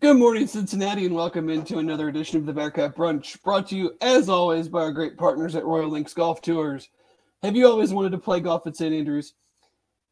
[0.00, 3.94] Good morning, Cincinnati, and welcome into another edition of the Bearcat Brunch, brought to you,
[4.00, 6.88] as always, by our great partners at Royal Links Golf Tours.
[7.42, 8.94] Have you always wanted to play golf at St.
[8.94, 9.34] Andrews?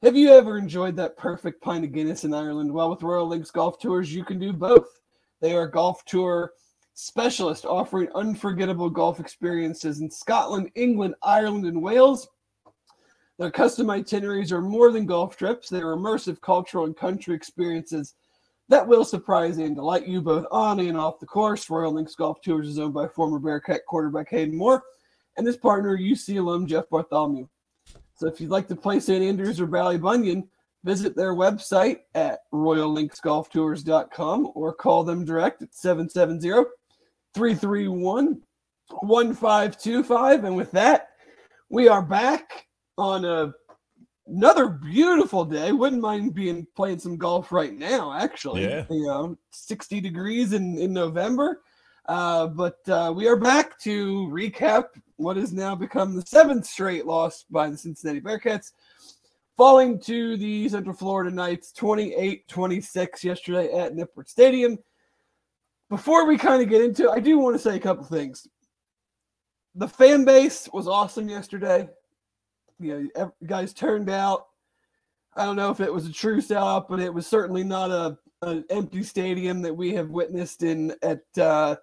[0.02, 2.70] Have you ever enjoyed that perfect pint of Guinness in Ireland?
[2.70, 5.00] Well, with Royal Links Golf Tours, you can do both.
[5.40, 6.52] They are a golf tour
[6.92, 12.28] specialists offering unforgettable golf experiences in Scotland, England, Ireland, and Wales.
[13.38, 18.14] Their custom itineraries are more than golf trips, they are immersive cultural and country experiences
[18.70, 21.68] that will surprise and delight you both on and off the course.
[21.68, 24.82] Royal Links Golf Tours is owned by former Bearcat quarterback Hayden Moore
[25.36, 27.48] and his partner, UC alum Jeff Bartholomew.
[28.14, 29.24] So if you'd like to play St.
[29.24, 30.46] Andrews or Ballybunion,
[30.84, 36.70] visit their website at royallinksgolftours.com or call them direct at 770
[37.34, 38.40] 331
[39.00, 40.44] 1525.
[40.44, 41.08] And with that,
[41.70, 42.66] we are back
[42.98, 43.52] on a
[44.30, 45.72] another beautiful day.
[45.72, 48.64] Wouldn't mind being playing some golf right now, actually.
[48.64, 48.84] Yeah.
[48.88, 51.62] You know, 60 degrees in, in November.
[52.06, 54.84] Uh, but uh, we are back to recap
[55.16, 58.72] what has now become the seventh straight loss by the Cincinnati Bearcats,
[59.56, 64.78] falling to the Central Florida Knights 28 26 yesterday at Nippert Stadium.
[65.88, 68.46] Before we kind of get into it, I do want to say a couple things.
[69.74, 71.88] The fan base was awesome yesterday
[72.80, 74.46] you know, guys turned out.
[75.36, 78.18] I don't know if it was a true sellout, but it was certainly not a
[78.42, 81.76] an empty stadium that we have witnessed in at uh,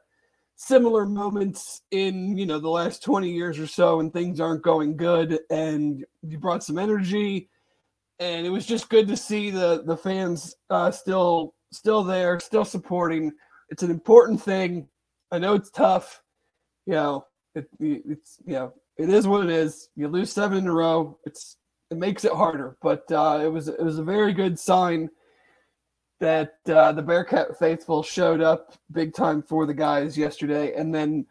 [0.55, 4.97] similar moments in you know the last 20 years or so when things aren't going
[4.97, 7.49] good and you brought some energy.
[8.19, 12.65] And it was just good to see the the fans uh, still still there still
[12.65, 13.31] supporting.
[13.69, 14.87] It's an important thing.
[15.31, 16.21] I know it's tough.
[16.87, 19.89] You know it, it's you know it is what it is.
[19.95, 21.17] You lose seven in a row.
[21.25, 21.57] It's
[21.89, 25.09] it makes it harder, but uh, it was it was a very good sign
[26.19, 31.25] that uh, the Bearcat faithful showed up big time for the guys yesterday, and then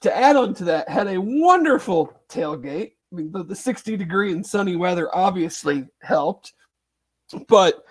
[0.00, 2.92] to add on to that, had a wonderful tailgate.
[3.12, 6.52] I mean, the, the 60 degree and sunny weather obviously helped,
[7.48, 7.82] but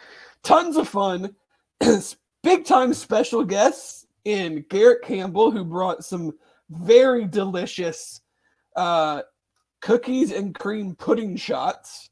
[0.43, 1.35] tons of fun.
[2.43, 6.33] big time special guests in Garrett Campbell, who brought some
[6.69, 8.21] very delicious
[8.77, 9.23] uh,
[9.81, 12.09] cookies and cream pudding shots.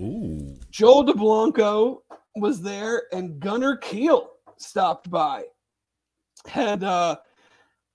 [0.00, 0.58] Ooh.
[0.70, 1.98] Joel DeBlanco
[2.36, 5.44] was there, and Gunner Kiel stopped by.
[6.46, 7.16] Had uh,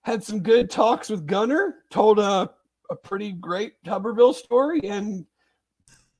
[0.01, 1.75] had some good talks with Gunner.
[1.91, 2.51] Told a
[2.89, 5.25] a pretty great Tuberville story, and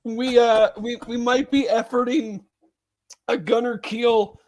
[0.04, 2.44] we uh we we might be efforting
[3.28, 4.40] a Gunner Kiel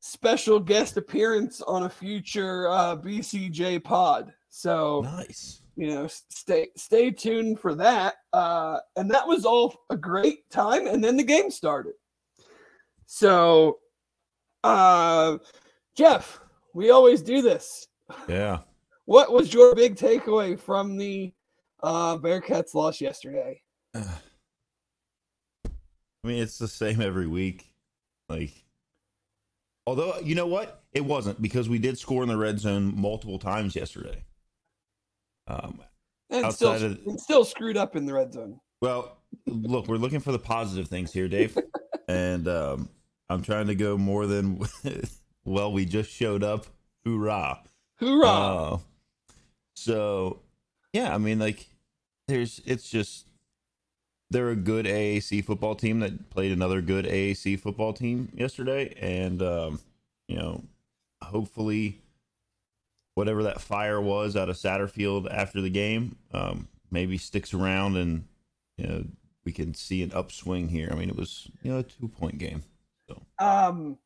[0.00, 4.32] special guest appearance on a future uh, BCJ pod.
[4.48, 9.96] So nice you know stay stay tuned for that uh and that was all a
[9.96, 11.92] great time and then the game started.
[13.04, 13.78] So
[14.64, 15.36] uh
[15.96, 16.40] jeff
[16.74, 17.88] we always do this.
[18.28, 18.58] Yeah.
[19.04, 21.32] What was your big takeaway from the
[21.82, 23.60] uh bearcats loss yesterday?
[23.94, 24.00] I
[26.24, 27.70] mean it's the same every week.
[28.30, 28.52] Like
[29.86, 30.82] although you know what?
[30.94, 34.24] It wasn't because we did score in the red zone multiple times yesterday
[35.48, 35.80] um,
[36.30, 38.58] and still, of, and still screwed up in the red zone.
[38.80, 41.56] Well, look, we're looking for the positive things here, Dave,
[42.08, 42.88] and um,
[43.28, 44.60] I'm trying to go more than
[45.44, 45.72] well.
[45.72, 46.66] We just showed up.
[47.04, 47.60] Hoorah!
[48.00, 48.26] Hoorah!
[48.26, 48.78] Uh,
[49.76, 50.40] so,
[50.92, 51.68] yeah, I mean, like,
[52.26, 53.26] there's it's just
[54.30, 59.40] they're a good AAC football team that played another good AAC football team yesterday, and
[59.42, 59.80] um,
[60.28, 60.64] you know,
[61.22, 62.00] hopefully
[63.16, 68.24] whatever that fire was out of Satterfield after the game um, maybe sticks around and
[68.76, 69.04] you know
[69.44, 70.88] we can see an upswing here.
[70.90, 72.62] I mean, it was you know a two point game.
[73.08, 73.96] So um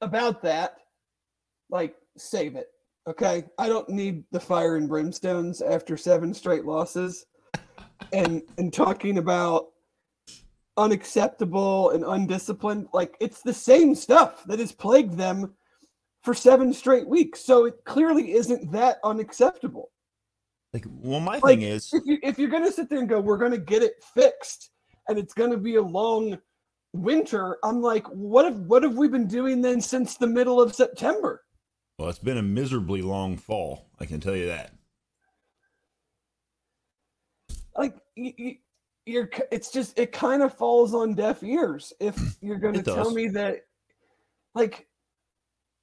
[0.00, 0.78] about that,
[1.68, 2.68] like save it.
[3.06, 7.26] Okay, I don't need the fire and brimstones after seven straight losses,
[8.12, 9.68] and and talking about
[10.76, 12.88] unacceptable and undisciplined.
[12.94, 15.54] Like it's the same stuff that has plagued them
[16.28, 17.40] for seven straight weeks.
[17.40, 19.92] So it clearly isn't that unacceptable.
[20.74, 23.08] Like, well, my like, thing is, if, you, if you're going to sit there and
[23.08, 24.68] go, we're going to get it fixed,
[25.08, 26.36] and it's going to be a long
[26.92, 30.74] winter, I'm like, what have what have we been doing then since the middle of
[30.74, 31.44] September?
[31.98, 33.88] Well, it's been a miserably long fall.
[33.98, 34.74] I can tell you that.
[37.74, 38.56] Like you,
[39.06, 43.12] you're, it's just it kind of falls on deaf ears if you're going to tell
[43.12, 43.60] me that,
[44.54, 44.88] like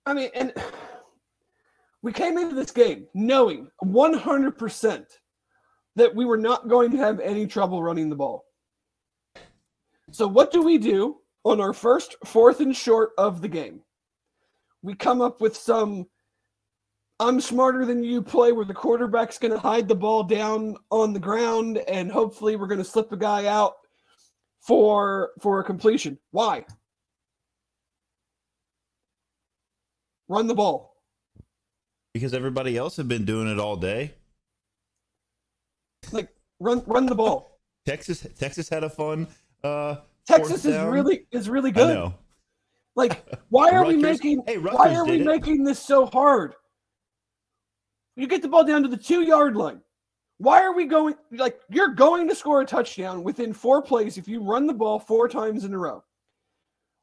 [0.05, 0.53] I mean, and
[2.01, 5.05] we came into this game knowing 100%
[5.95, 8.45] that we were not going to have any trouble running the ball.
[10.11, 13.81] So, what do we do on our first fourth and short of the game?
[14.85, 16.05] we come up with some
[17.19, 21.13] I'm smarter than you play where the quarterback's going to hide the ball down on
[21.13, 23.73] the ground and hopefully we're going to slip a guy out
[24.61, 26.19] for for a completion.
[26.31, 26.65] Why?
[30.27, 30.95] Run the ball.
[32.13, 34.13] Because everybody else had been doing it all day.
[36.11, 36.29] Like
[36.59, 37.59] run run the ball.
[37.85, 39.27] Texas Texas had a fun
[39.63, 40.91] uh Texas is down.
[40.91, 41.93] really is really I good.
[41.93, 42.13] know.
[42.95, 45.25] Like why are we making hey, why are we it.
[45.25, 46.55] making this so hard?
[48.15, 49.81] You get the ball down to the 2-yard line.
[50.37, 54.27] Why are we going like you're going to score a touchdown within 4 plays if
[54.27, 56.03] you run the ball 4 times in a row?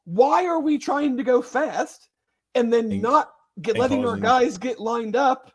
[0.05, 2.09] Why are we trying to go fast
[2.55, 5.51] and then And- not get letting our guys get lined up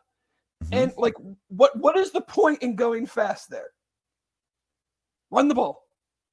[0.63, 0.69] Mhm.
[0.71, 1.13] and like
[1.49, 3.71] what what is the point in going fast there?
[5.31, 5.85] Run the ball.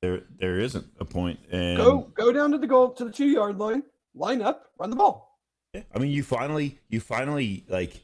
[0.02, 3.58] there there isn't a point and Go go down to the goal to the 2-yard
[3.58, 3.82] line,
[4.14, 5.40] line up, run the ball.
[5.72, 8.00] Yeah, I mean, you finally, you finally like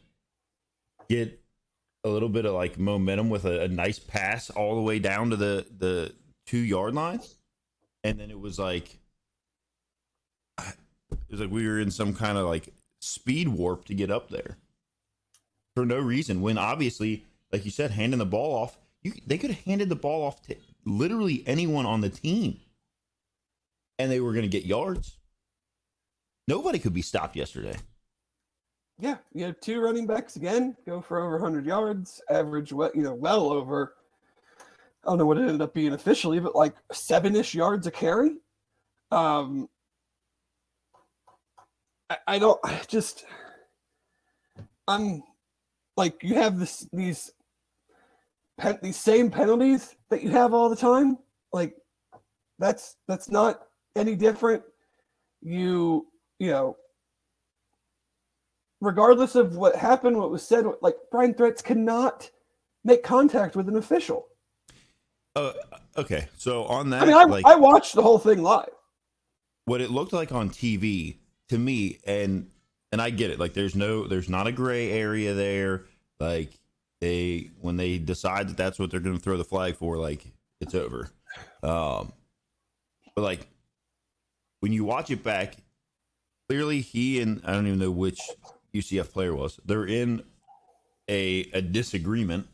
[1.09, 1.39] get
[2.05, 5.31] a little bit of like momentum with a, a nice pass all the way down
[5.31, 6.15] to the the
[6.47, 7.21] two yard line,
[8.05, 8.99] and then it was like
[11.33, 14.59] was like we were in some kind of like speed warp to get up there
[15.75, 16.41] for no reason.
[16.41, 19.97] When obviously, like you said, handing the ball off, you they could have handed the
[19.97, 22.61] ball off to literally anyone on the team,
[23.99, 25.17] and they were going to get yards.
[26.47, 27.77] Nobody could be stopped yesterday.
[28.99, 33.03] Yeah, you have two running backs again, go for over 100 yards, average what you
[33.03, 33.95] know, well over.
[35.05, 38.37] I don't know what it ended up being officially, but like seven-ish yards a carry.
[39.11, 39.69] Um,
[42.13, 42.61] I, I don't.
[42.65, 43.25] I just,
[44.87, 45.23] I'm
[45.97, 47.33] like you have this these
[48.59, 51.19] pen, these same penalties that you have all the time.
[51.53, 51.75] Like
[52.59, 53.63] that's that's not
[53.97, 54.63] any different.
[55.41, 56.07] You
[56.39, 56.77] you know
[58.81, 62.31] regardless of what happened, what was said, like Bryon Threats cannot
[62.85, 64.27] make contact with an official.
[65.35, 65.53] Uh,
[65.97, 68.69] okay, so on that, I mean, I, like I watched the whole thing live.
[69.65, 71.17] what it looked like on TV
[71.49, 72.51] to me, and
[72.91, 73.39] and I get it.
[73.39, 75.85] Like, there's no, there's not a gray area there.
[76.21, 76.51] Like
[77.01, 80.27] they, when they decide that that's what they're going to throw the flag for, like
[80.61, 81.09] it's over.
[81.63, 82.13] Um,
[83.17, 83.47] but like
[84.61, 85.57] when you watch it back,
[86.49, 88.21] clearly he and I don't even know which
[88.75, 89.59] UCF player was.
[89.65, 90.23] They're in
[91.09, 92.47] a a disagreement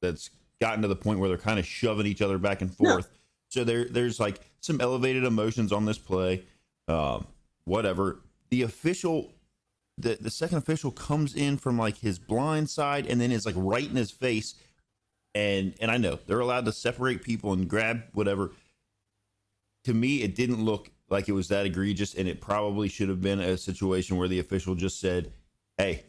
[0.00, 2.92] that's gotten to the point where they're kind of shoving each other back and Yeah.
[2.92, 3.10] forth.
[3.48, 6.44] So there there's like some elevated emotions on this play.
[6.88, 7.26] Um,
[7.64, 8.20] whatever.
[8.50, 9.32] The official
[9.96, 13.54] the, the second official comes in from like his blind side and then is like
[13.56, 14.56] right in his face
[15.34, 18.52] and and I know they're allowed to separate people and grab whatever.
[19.84, 23.20] To me, it didn't look like it was that egregious, and it probably should have
[23.20, 25.32] been a situation where the official just said,
[25.76, 26.04] "Hey,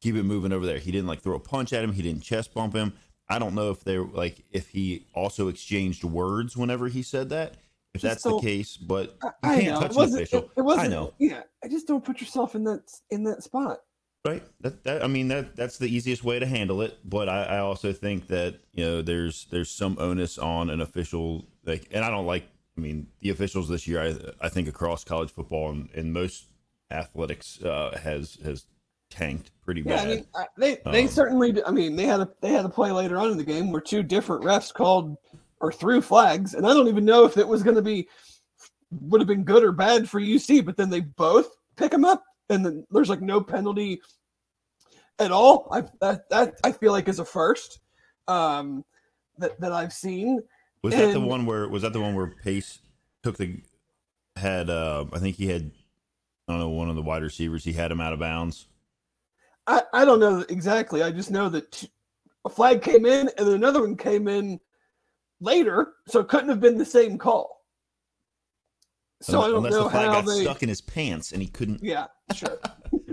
[0.00, 1.92] keep it moving over there." He didn't like throw a punch at him.
[1.92, 2.92] He didn't chest bump him.
[3.28, 7.56] I don't know if they're like if he also exchanged words whenever he said that.
[7.94, 10.22] If that's the case, but you I can't know touch it an wasn't.
[10.22, 10.42] official.
[10.42, 10.86] It, it wasn't.
[10.86, 11.14] I know.
[11.18, 13.80] Yeah, I just don't put yourself in that in that spot.
[14.26, 14.42] Right.
[14.62, 16.98] That, that I mean that that's the easiest way to handle it.
[17.04, 21.46] But I, I also think that you know there's there's some onus on an official
[21.64, 22.44] like, and I don't like.
[22.76, 24.00] I mean the officials this year.
[24.00, 26.46] I I think across college football and, and most
[26.90, 28.66] athletics uh, has has
[29.10, 29.96] tanked pretty well.
[30.08, 30.26] Yeah, bad.
[30.34, 31.62] I mean, they they Um, certainly.
[31.62, 33.80] I mean, they had a they had a play later on in the game where
[33.80, 35.16] two different refs called
[35.64, 38.06] or threw flags, and I don't even know if it was going to be
[38.90, 42.22] would have been good or bad for UC, but then they both pick them up,
[42.50, 44.02] and then there's like no penalty
[45.18, 45.66] at all.
[45.70, 47.80] I that that I feel like is a first
[48.28, 48.84] um,
[49.38, 50.42] that that I've seen.
[50.82, 52.80] was that the one where was that the one where Pace
[53.22, 53.62] took the
[54.36, 55.70] had uh I think he had
[56.46, 58.66] I don't know one of the wide receivers he had him out of bounds.
[59.66, 61.02] I, I don't know exactly.
[61.02, 61.90] I just know that t-
[62.44, 64.60] a flag came in and then another one came in
[65.44, 67.64] later, so it couldn't have been the same call.
[69.22, 70.42] So I don't unless know the flag how got they.
[70.42, 72.58] stuck in his pants and he couldn't Yeah, sure.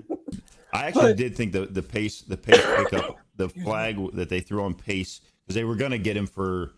[0.73, 4.39] I actually But- did think the the pace the pace pickup the flag that they
[4.39, 6.71] threw on pace because they were gonna get him for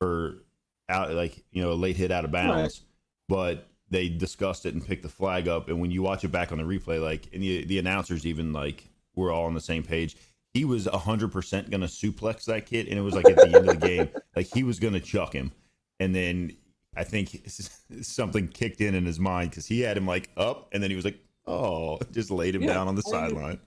[0.00, 0.42] for
[0.88, 2.82] out like you know a late hit out of bounds,
[3.28, 5.68] but they discussed it and picked the flag up.
[5.68, 8.52] And when you watch it back on the replay, like and the the announcers even
[8.52, 10.16] like we're all on the same page.
[10.54, 13.56] He was hundred percent gonna suplex that kid, and it was like at the end
[13.56, 15.52] of the game, like he was gonna chuck him,
[16.00, 16.56] and then
[16.96, 17.42] I think
[18.02, 20.96] something kicked in in his mind because he had him like up, and then he
[20.96, 23.58] was like, "Oh," just laid him Yeah, down on the sideline.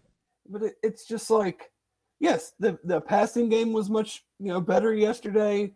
[0.50, 1.72] but it, it's just like,
[2.22, 5.74] yes, the the passing game was much you know better yesterday,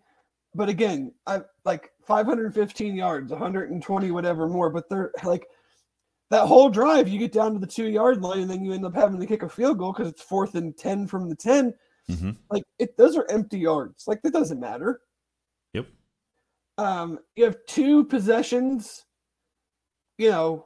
[0.56, 5.46] but again, I like 515 yards, 120 whatever more, but they're like
[6.32, 8.86] that whole drive, you get down to the two yard line, and then you end
[8.86, 11.74] up having to kick a field goal because it's fourth and ten from the 10
[12.10, 12.38] Mhm.
[12.50, 14.08] Like it, those are empty yards.
[14.08, 15.02] Like that doesn't matter.
[15.74, 15.88] Yep.
[16.78, 19.06] Um, you have two possessions,
[20.18, 20.66] you know,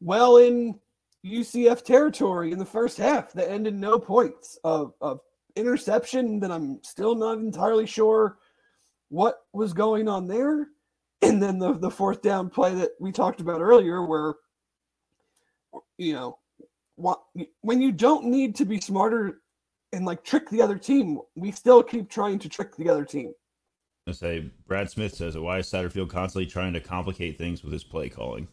[0.00, 0.78] well in
[1.24, 5.20] UCF territory in the first half that ended no points of, of
[5.56, 8.38] interception that I'm still not entirely sure
[9.08, 10.68] what was going on there.
[11.22, 14.36] And then the, the fourth down play that we talked about earlier, where,
[16.00, 16.38] you know,
[17.60, 19.42] when you don't need to be smarter
[19.92, 23.32] and like trick the other team, we still keep trying to trick the other team.
[24.08, 27.72] I say Brad Smith says that why is Satterfield constantly trying to complicate things with
[27.72, 28.48] his play calling?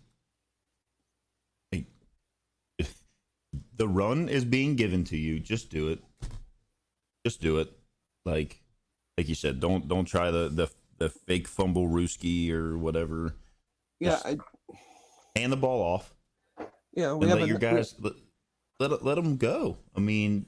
[3.78, 6.04] The run is being given to you, just do it.
[7.26, 7.72] Just do it.
[8.26, 8.60] Like
[9.18, 13.36] like you said, don't don't try the the, the fake fumble rooski or whatever.
[14.00, 14.38] Yeah, Just- I,
[15.36, 16.14] Hand the ball off
[16.98, 18.14] yeah, we have let your guys let,
[18.80, 19.78] let let them go.
[19.96, 20.46] I mean,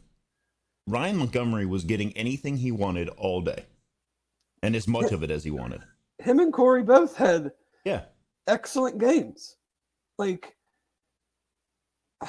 [0.88, 3.66] Ryan Montgomery was getting anything he wanted all day,
[4.64, 5.82] and as much of it as he wanted.
[6.20, 7.52] him and Corey both had
[7.86, 8.02] Yeah,
[8.48, 9.56] excellent games.
[10.18, 10.56] Like,
[12.22, 12.28] I,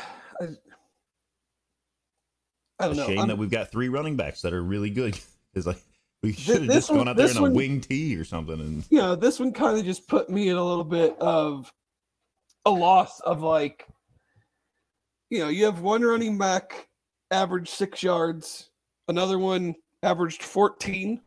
[2.79, 3.07] I don't a know.
[3.07, 5.19] shame I'm- that we've got three running backs that are really good.
[5.53, 5.83] Because like
[6.23, 8.61] we should have just one- gone out there in a one- wing tee or something.
[8.61, 11.73] And you know, this one kind of just put me in a little bit of
[12.65, 13.85] a loss of like,
[15.30, 16.88] you know, you have one running back
[17.30, 18.70] average six yards,
[19.08, 21.20] another one averaged 14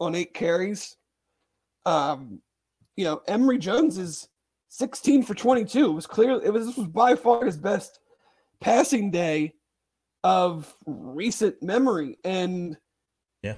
[0.00, 0.96] on eight carries.
[1.86, 2.40] Um,
[2.96, 4.28] you know, Emory Jones is
[4.68, 5.84] 16 for 22.
[5.84, 8.00] It was clear it was this was by far his best
[8.60, 9.54] passing day
[10.24, 12.18] of recent memory.
[12.24, 12.76] And
[13.42, 13.56] Yeah.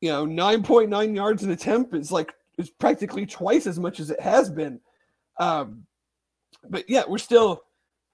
[0.00, 4.20] you know, 9.9 yards an attempt is like is practically twice as much as it
[4.20, 4.80] has been.
[5.38, 5.86] Um,
[6.68, 7.62] but yeah, we're still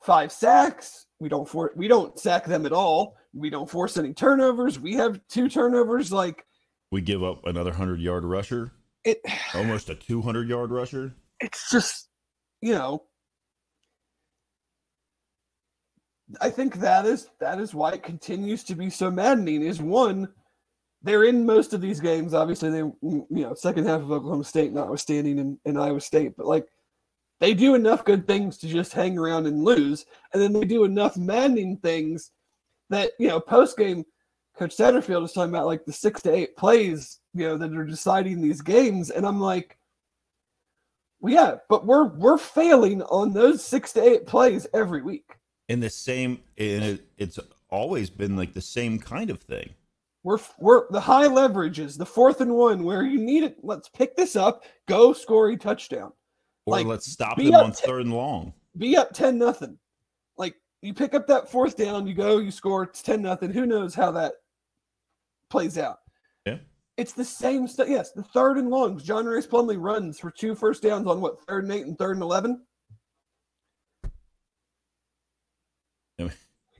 [0.03, 1.04] five sacks.
[1.21, 3.17] We don't for we don't sack them at all.
[3.33, 4.79] We don't force any turnovers.
[4.79, 6.13] We have two turnovers.
[6.13, 6.45] Like
[6.91, 8.73] we give up another hundred yard rusher,
[9.05, 9.21] it,
[9.55, 11.15] almost a two hundred yard rusher.
[11.41, 12.09] it's just
[12.61, 13.05] you know.
[16.41, 19.63] I think that is that is why it continues to be so maddening.
[19.63, 20.29] Is one,
[21.03, 22.35] they're in most of these games.
[22.35, 26.47] Obviously, they you know second half of Oklahoma State notwithstanding in, in Iowa State, but
[26.47, 26.67] like
[27.45, 30.85] they do enough good things to just hang around and lose, and then they do
[30.85, 32.31] enough maddening things
[32.89, 34.03] that you know post game.
[34.57, 37.85] Coach Satterfield is talking about like the six to eight plays, you know, that are
[37.85, 39.77] deciding these games, and I'm like,
[41.21, 45.37] well, yeah, but we're we're failing on those six to eight plays every week.
[45.69, 49.75] In the same, and it, it's always been like the same kind of thing.
[50.23, 53.59] We're we're the high leverages, the fourth and one, where you need it.
[53.63, 56.13] Let's pick this up, go score a touchdown,
[56.67, 58.55] Or Like, let's stop them on third and long.
[58.79, 59.79] be up ten nothing.
[60.39, 63.53] Like you pick up that fourth down, you go, you score, it's ten nothing.
[63.53, 64.33] Who knows how that
[65.51, 65.99] plays out?
[66.47, 66.59] Yeah.
[66.97, 67.89] It's the same stuff.
[67.89, 69.03] Yes, the third and longs.
[69.03, 72.17] John Rhys Plumlee runs for two first downs on what third and eight and third
[72.17, 72.63] and eleven.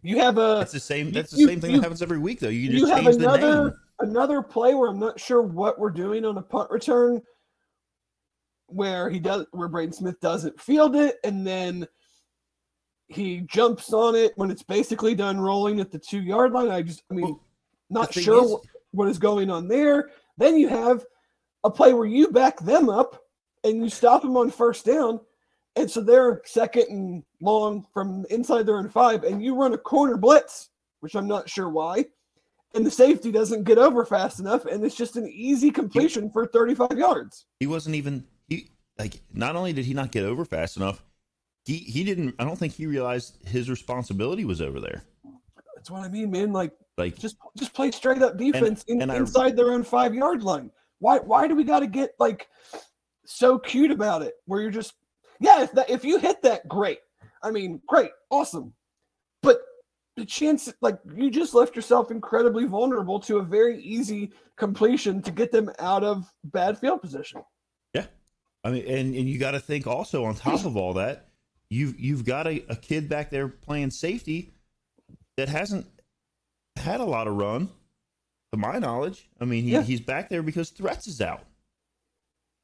[0.07, 1.13] You have a That's the same.
[1.13, 2.51] That's the you- same thing you- that happens every week, though.
[2.51, 3.75] You you just have change the another name.
[4.01, 7.23] another play where I'm not sure what we're doing on a punt return,
[8.67, 11.87] where he does where Braden Smith doesn't field it, and then
[13.09, 16.71] he jumps on it when it's basically done rolling at the two yard line.
[16.71, 17.41] I just, I mean, Well,
[17.91, 18.57] not sure is-
[18.93, 20.11] what, is going on there.
[20.39, 21.05] Then you have
[21.65, 23.23] a play where you back them up
[23.63, 25.21] and you stop them on first down.
[25.77, 29.79] And so they're second and long from inside their own five, and you run a
[29.79, 32.05] corner blitz, which I'm not sure why.
[32.75, 36.47] And the safety doesn't get over fast enough, and it's just an easy completion for
[36.47, 37.47] 35 yards.
[37.59, 39.21] He wasn't even he like.
[39.33, 41.05] Not only did he not get over fast enough,
[41.65, 42.35] he he didn't.
[42.39, 45.03] I don't think he realized his responsibility was over there.
[45.77, 46.53] That's what I mean, man.
[46.53, 50.15] Like Like just just play straight up defense in, and I- inside their own five
[50.15, 50.71] yard line.
[50.99, 52.49] Why why do we got to get like
[53.27, 54.35] so cute about it?
[54.47, 54.95] Where you're just
[55.41, 57.01] yeah, if that if you hit that, great.
[57.43, 58.73] I mean, great, awesome.
[59.43, 59.61] But
[60.17, 65.31] the chance like you just left yourself incredibly vulnerable to a very easy completion to
[65.31, 67.43] get them out of bad field position.
[68.65, 71.29] I mean, and and you got to think also on top of all that,
[71.71, 74.55] you've you've got a, a kid back there playing safety
[75.37, 75.87] that hasn't
[76.77, 77.69] had a lot of run,
[78.53, 79.29] to my knowledge.
[79.41, 79.83] I mean, he, Yeah.
[79.83, 81.43] he's back there because threats is out.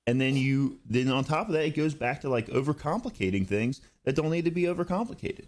[0.06, 3.80] And then you then on top of that, it goes back to like overcomplicating things
[4.04, 5.44] that don't need to be overcomplicated.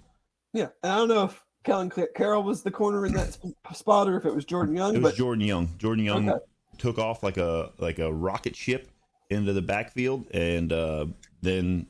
[0.52, 4.09] Yeah, I don't know if Kellen Ca- Carroll was the corner in that sp- spot
[4.09, 5.71] or if it was Jordan Young, It was Jordan Young.
[5.78, 6.44] Jordan Young Okay.
[6.76, 8.90] took off like a like a rocket ship
[9.33, 11.07] into the backfield, and uh,
[11.41, 11.87] then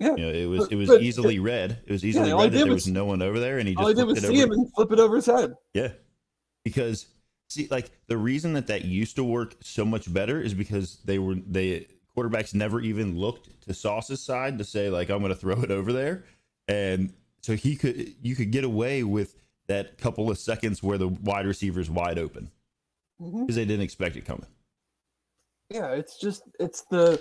[0.00, 1.78] Yeah, you know, it was it was but, easily read.
[1.86, 3.74] It was easily yeah, read that there was, was, no one over there, and he
[3.74, 5.54] just all he did was see him and flip it over his head.
[5.72, 5.92] Yeah,
[6.64, 7.06] because
[7.48, 11.18] see, like the reason that that used to work so much better is because they
[11.18, 15.38] were they quarterbacks never even looked to Sauce's side to say like I'm going to
[15.38, 16.24] throw it over there,
[16.68, 21.08] and so he could you could get away with that couple of seconds where the
[21.08, 22.50] wide receiver's wide open
[23.18, 23.46] because mm-hmm.
[23.54, 24.46] they didn't expect it coming.
[25.74, 27.20] Yeah, it's just it's the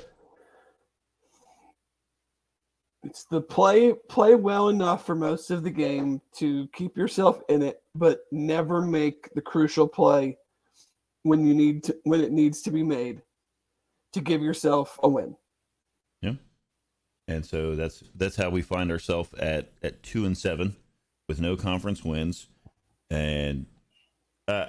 [3.01, 7.63] it's the play play well enough for most of the game to keep yourself in
[7.63, 10.37] it, but never make the crucial play
[11.23, 13.23] when you need to when it needs to be made
[14.13, 15.35] to give yourself a win.
[16.21, 16.33] Yeah.
[17.27, 20.75] And so that's that's how we find ourselves at at 2 and 7
[21.27, 22.49] with no conference wins
[23.09, 23.65] and
[24.47, 24.67] uh,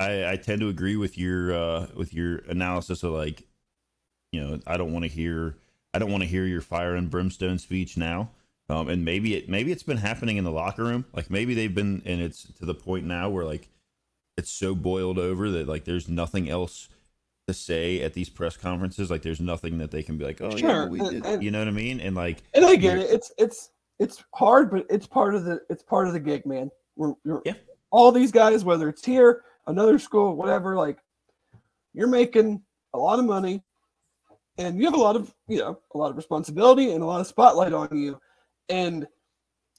[0.00, 3.44] I I tend to agree with your uh with your analysis of like
[4.32, 5.56] you know, I don't want to hear
[5.92, 8.30] I don't want to hear your fire and brimstone speech now.
[8.68, 11.04] Um, and maybe it maybe it's been happening in the locker room.
[11.12, 13.68] Like maybe they've been and it's to the point now where like
[14.36, 16.88] it's so boiled over that like there's nothing else
[17.48, 19.10] to say at these press conferences.
[19.10, 20.68] Like there's nothing that they can be like, oh sure.
[20.68, 21.26] yeah, we did.
[21.26, 22.00] And, you know what I mean?
[22.00, 23.10] And like, and I get it.
[23.10, 26.70] It's it's it's hard, but it's part of the it's part of the gig, man.
[26.96, 27.54] We're, we're yeah.
[27.90, 30.76] all these guys, whether it's here, another school, whatever.
[30.76, 30.98] Like
[31.92, 32.62] you're making
[32.94, 33.62] a lot of money,
[34.58, 37.20] and you have a lot of you know a lot of responsibility and a lot
[37.20, 38.20] of spotlight on you,
[38.68, 39.06] and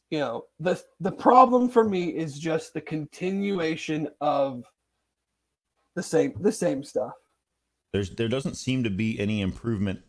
[0.09, 4.63] you know the the problem for me is just the continuation of
[5.95, 7.13] the same the same stuff
[7.93, 10.01] there's there doesn't seem to be any improvement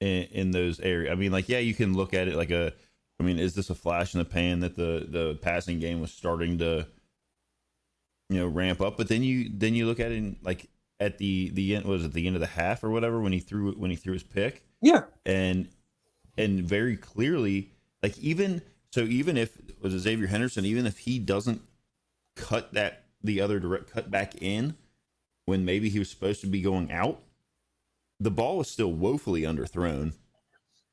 [0.00, 1.12] in, in those areas.
[1.12, 2.72] I mean, like yeah, you can look at it like a.
[3.18, 6.12] I mean, is this a flash in the pan that the the passing game was
[6.12, 6.86] starting to,
[8.30, 8.96] you know, ramp up?
[8.96, 10.70] But then you then you look at it in, like
[11.00, 13.40] at the the end was at the end of the half or whatever when he
[13.40, 14.62] threw it when he threw his pick.
[14.80, 15.68] Yeah, and
[16.38, 17.72] and very clearly,
[18.02, 21.60] like even so, even if was Xzavier Henderson, even if he doesn't
[22.36, 24.76] cut that the other direct cut back in,
[25.46, 27.20] when maybe he was supposed to be going out,
[28.20, 30.12] the ball was still woefully underthrown.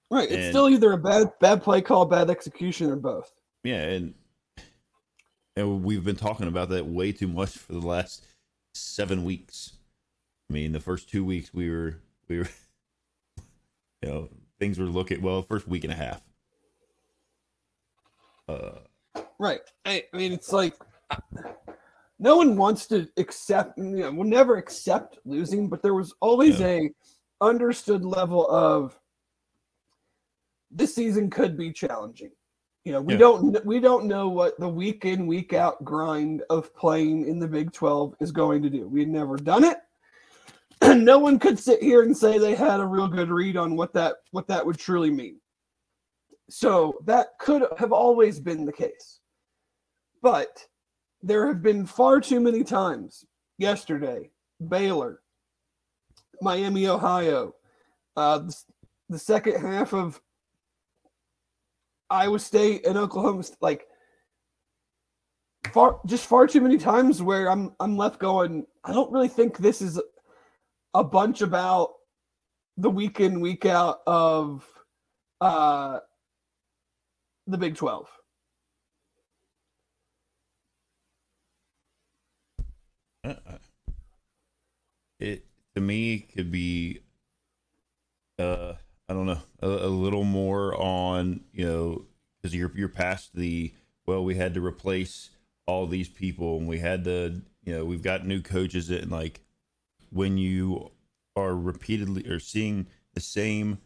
[0.09, 0.29] Right.
[0.29, 3.31] It's and, still either a bad bad play call, bad execution, or both.
[3.63, 4.15] Yeah, and
[5.57, 8.23] and we've been talking about that way too much for the last
[8.75, 9.73] seven weeks.
[10.49, 12.49] I mean, the first two weeks we were we were
[14.03, 16.21] you know, things were looking well, first week and a half.
[18.47, 18.79] Uh
[19.39, 19.61] right.
[19.83, 20.75] I, I mean it's like
[22.19, 26.59] no one wants to accept you know will never accept losing but there was always
[26.59, 26.67] yeah.
[26.67, 26.89] a
[27.41, 28.97] understood level of
[30.71, 32.31] this season could be challenging
[32.87, 33.19] you know we yeah.
[33.19, 37.47] don't we don't know what the week in week out grind of playing in the
[37.47, 38.87] big 12 is going to do.
[38.87, 39.79] We've never done it.
[40.79, 43.75] And no one could sit here and say they had a real good read on
[43.75, 45.41] what that what that would truly mean.
[46.49, 49.19] So that could have always been the case.
[50.21, 50.65] But
[51.21, 53.25] there have been far too many times
[53.57, 54.31] yesterday,
[54.65, 55.19] Baylor,
[56.41, 57.53] Miami, Ohio,
[58.15, 58.49] uh,
[59.09, 60.21] the second half of
[62.09, 63.87] Iowa State and Oklahoma, like
[65.73, 68.65] far just far too many times where I'm I'm left going.
[68.83, 69.99] I don't really think this is
[70.93, 71.93] a bunch about
[72.77, 74.67] the week in week out of
[75.41, 75.99] uh,
[77.47, 78.07] the Big Twelve.
[85.19, 87.01] it to me could be
[88.39, 88.73] uh
[89.09, 92.05] I don't know a, a little more on you know
[92.41, 93.73] because you're you're past the
[94.05, 95.29] well we had to replace
[95.65, 99.41] all these people and we had to you know we've got new coaches and like
[100.11, 100.91] when you
[101.35, 103.79] are repeatedly or seeing the same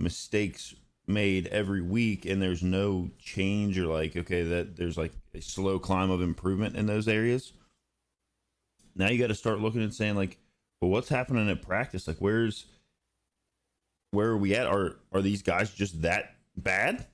[0.00, 0.74] mistakes
[1.06, 5.78] made every week and there's no change or like okay that there's like a slow
[5.78, 7.52] climb of improvement in those areas
[8.94, 10.38] now you got to start looking and saying like
[10.82, 12.06] well what's happening at practice?
[12.06, 12.66] Like where's
[14.12, 14.66] where are we at?
[14.66, 17.06] Are are these guys just that bad?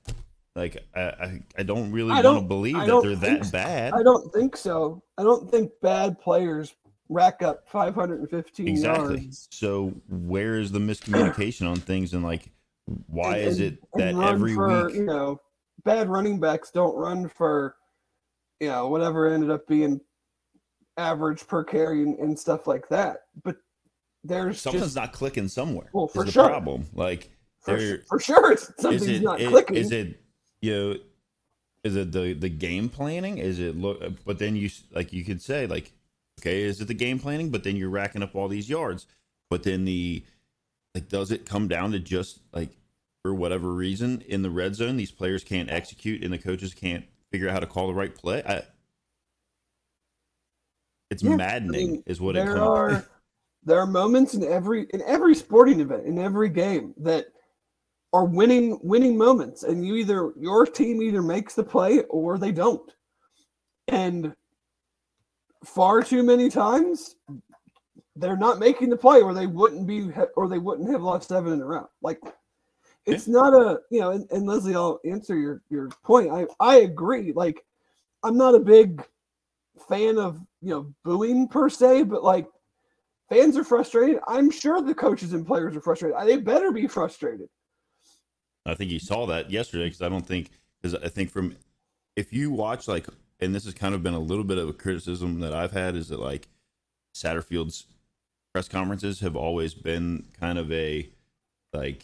[0.55, 3.93] Like i i, I don't really want to believe that they're that bad.
[3.93, 5.01] I don't think so.
[5.17, 6.75] I don't think bad players
[7.07, 9.21] rack up 515 exactly.
[9.21, 9.47] yards.
[9.51, 12.13] so where is the miscommunication on things?
[12.13, 12.51] And like
[13.07, 15.39] why and, is it that every for, week you know
[15.83, 17.75] bad running backs don't run for
[18.59, 20.01] you know whatever ended up being
[20.97, 23.21] average per carry and, and stuff like that.
[23.43, 23.57] But
[24.23, 25.89] there's something's just, not clicking somewhere.
[25.93, 26.47] Well, for sure.
[26.47, 26.87] problem.
[26.93, 27.29] Like
[27.61, 29.75] for, for sure, something's it, not it, clicking.
[29.75, 30.21] Is it
[30.61, 30.95] you know?
[31.83, 33.37] Is it the the game planning?
[33.37, 34.01] Is it look?
[34.25, 35.93] But then you like you could say like,
[36.39, 37.49] okay, is it the game planning?
[37.49, 39.05] But then you're racking up all these yards.
[39.49, 40.23] But then the
[40.93, 42.71] like, does it come down to just like
[43.21, 47.05] for whatever reason in the red zone, these players can't execute and the coaches can't
[47.31, 48.41] figure out how to call the right play.
[48.45, 48.63] I,
[51.09, 52.59] it's Yeah, maddening, I mean, is what it comes.
[52.59, 53.05] are
[53.63, 57.27] there are moments in every in every sporting event in every game that
[58.13, 59.63] are winning winning moments.
[59.63, 62.91] And you either your team either makes the play or they don't.
[63.87, 64.33] And
[65.63, 67.15] far too many times
[68.15, 71.53] they're not making the play or they wouldn't be or they wouldn't have lost seven
[71.53, 71.89] in a row.
[72.01, 72.19] Like
[73.05, 76.31] it's not a you know and, and leslie i'll answer your your point.
[76.31, 77.33] I i agree.
[77.33, 77.65] Like
[78.23, 79.05] i'm not a big
[79.87, 82.45] fan of you know booing per se but like
[83.29, 84.19] fans are frustrated.
[84.27, 86.17] I'm sure the coaches and players are frustrated.
[86.25, 87.47] They better be frustrated.
[88.65, 91.55] I think you saw that yesterday because I don't think because I think from
[92.15, 93.07] if you watch like
[93.39, 95.95] and this has kind of been a little bit of a criticism that I've had
[95.95, 96.47] is that like
[97.15, 97.85] Satterfield's
[98.53, 101.09] press conferences have always been kind of a
[101.73, 102.03] like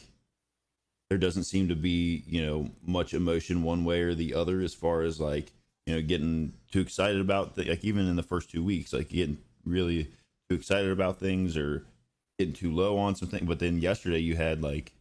[1.10, 4.74] there doesn't seem to be you know much emotion one way or the other as
[4.74, 5.52] far as like
[5.86, 9.10] you know getting too excited about the, like even in the first two weeks like
[9.10, 10.08] getting really
[10.50, 11.84] too excited about things or
[12.40, 14.92] getting too low on something but then yesterday you had like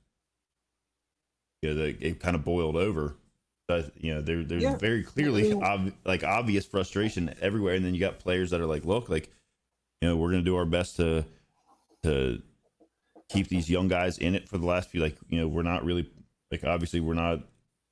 [1.63, 3.15] you know, the, it kind of boiled over.
[3.67, 4.77] But you know, there, there's Yeah.
[4.77, 8.61] very clearly I mean- ob- like obvious frustration everywhere, and then you got players that
[8.61, 9.31] are like, "Look, like,
[10.03, 11.25] you know, we're gonna do our best to
[12.03, 12.43] to
[13.31, 15.01] keep these young guys in it for the last few.
[15.01, 16.11] Like, you know, we're not really
[16.51, 17.41] like obviously we're not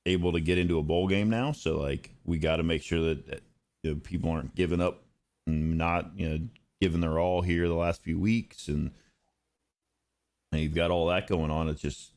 [0.04, 3.00] able to get into a bowl game now, so like we got to make sure
[3.00, 3.40] that, that
[3.82, 5.02] you know, people aren't giving up
[5.46, 6.38] and not you know
[6.82, 8.90] giving their all here the last few weeks, and,
[10.50, 11.68] and you've got all that going on.
[11.68, 12.10] It's just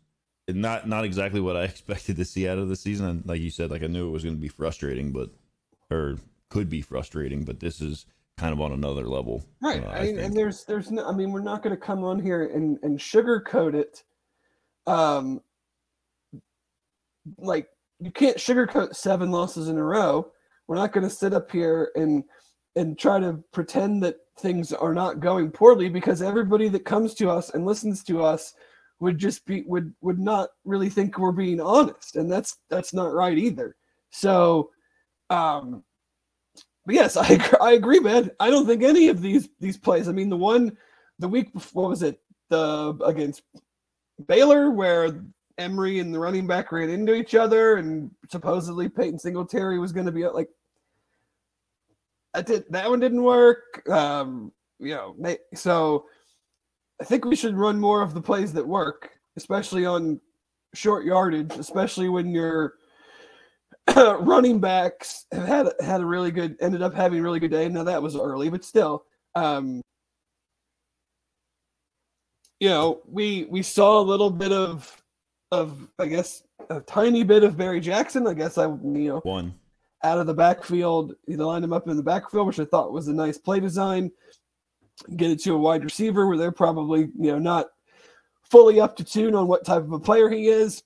[0.47, 3.21] not not exactly what I expected to see out of the season.
[3.27, 5.29] Like you said, like I knew it was going to be frustrating, but
[5.91, 6.17] or
[6.49, 9.45] could be frustrating, but this is kind of on another level.
[9.61, 9.85] Right.
[9.85, 12.43] uh, I mean, and there's there's no I mean, we're not gonna come on here
[12.43, 14.03] and, and sugarcoat it.
[14.87, 15.41] Um
[17.37, 17.67] like
[17.99, 20.31] you can't sugarcoat seven losses in a row.
[20.67, 22.23] We're not gonna sit up here and
[22.75, 27.29] and try to pretend that things are not going poorly because everybody that comes to
[27.29, 28.53] us and listens to us
[28.99, 32.15] would just be would would not really think we're being honest.
[32.15, 33.75] And that's that's not right either.
[34.09, 34.71] So
[35.29, 35.83] um
[36.85, 38.31] but yes i i agree man.
[38.39, 40.77] I don't think any of these these plays i mean the one
[41.19, 42.19] the week before what was it?
[42.49, 43.41] The against
[44.27, 45.21] baylor where
[45.57, 50.05] emory and the running back ran into each other and supposedly peyton singletary was going
[50.05, 50.49] to be like
[52.35, 56.05] that did that one didn't work um you know they, so
[56.99, 60.19] I think we should run more of the plays that work, especially on
[60.73, 62.75] short yardage, especially when your
[63.95, 67.67] running backs have had had a really good ended up having a really good day.
[67.67, 69.81] Now that was early, but still, um,
[72.59, 75.01] you know, we we saw a little bit of
[75.51, 78.25] of I guess a tiny bit of Barry Jackson.
[78.25, 79.53] I guess I you know one.
[80.03, 81.15] Out of the backfield.
[81.27, 84.11] They lined him up in the backfield, which I thought was a nice play design.
[85.15, 87.67] Get it to a wide receiver where they're probably, you know, not
[88.49, 90.83] fully up to tune on what type of a player he is,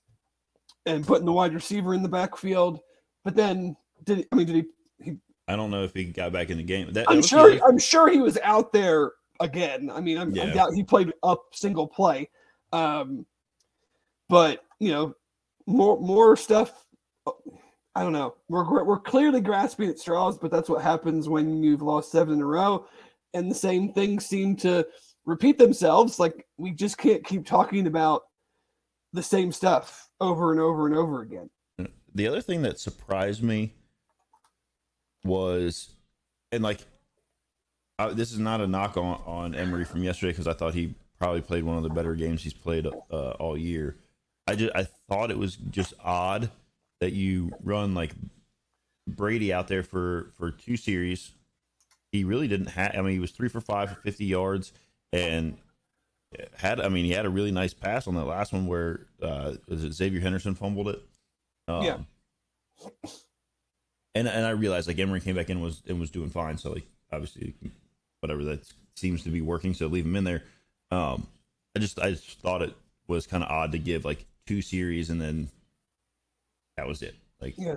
[0.86, 2.80] and putting the wide receiver in the backfield.
[3.24, 4.64] But then, did I mean, did he?
[5.04, 6.92] he I don't know if he got back in the game.
[6.92, 7.58] That, I'm sure.
[7.64, 9.90] I'm sure he was out there again.
[9.92, 10.54] I mean, I'm, I Yeah.
[10.54, 12.30] doubt he played up single play.
[12.72, 13.26] Um,
[14.28, 15.14] but you know,
[15.66, 16.86] more more stuff.
[17.94, 18.34] I don't know.
[18.48, 22.40] We're we're- clearly grasping at straws, but that's what happens when you've lost seven in
[22.40, 22.86] a row,
[23.34, 24.86] and the same things seem to
[25.24, 26.18] repeat themselves.
[26.18, 28.22] Like we just can't keep talking about
[29.12, 31.50] the same stuff over and over and over again.
[32.14, 33.72] the other thing that surprised me
[35.24, 35.90] was,
[36.52, 36.80] and like,
[37.98, 40.94] uh, this is not a knock on, on Emory from yesterday because I thought he
[41.18, 43.96] probably played one of the better games he's played uh, all year.
[44.46, 46.50] I just I thought it was just odd
[47.00, 48.12] that you run like
[49.06, 51.32] Brady out there for for two series.
[52.12, 52.96] He really didn't have.
[52.96, 54.72] I mean, he was three for five for fifty yards,
[55.12, 55.56] and
[56.56, 56.80] had.
[56.80, 59.84] I mean, he had a really nice pass on that last one where uh, was
[59.84, 61.02] it Xzavier Henderson fumbled it.
[61.68, 61.98] Um, Yeah.
[64.14, 66.58] And and I realized like Emory came back in and was and was doing fine.
[66.58, 67.54] So like obviously
[68.20, 68.60] whatever that
[68.96, 69.74] seems to be working.
[69.74, 70.42] So leave him in there.
[70.90, 71.26] Um,
[71.76, 72.74] I just I just thought it
[73.06, 75.48] was kind of odd to give like two series and then
[76.80, 77.14] that was it.
[77.42, 77.76] Like Yeah.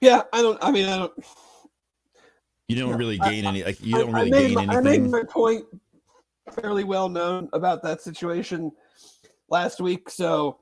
[0.00, 0.58] Yeah, I don't.
[0.62, 1.12] I mean, I don't.
[2.68, 3.64] you don't Yeah, really I- gain any.
[3.64, 5.64] Like you I- don't really I gain my, I made my point
[6.52, 8.70] fairly well known about that situation
[9.50, 10.60] last week, so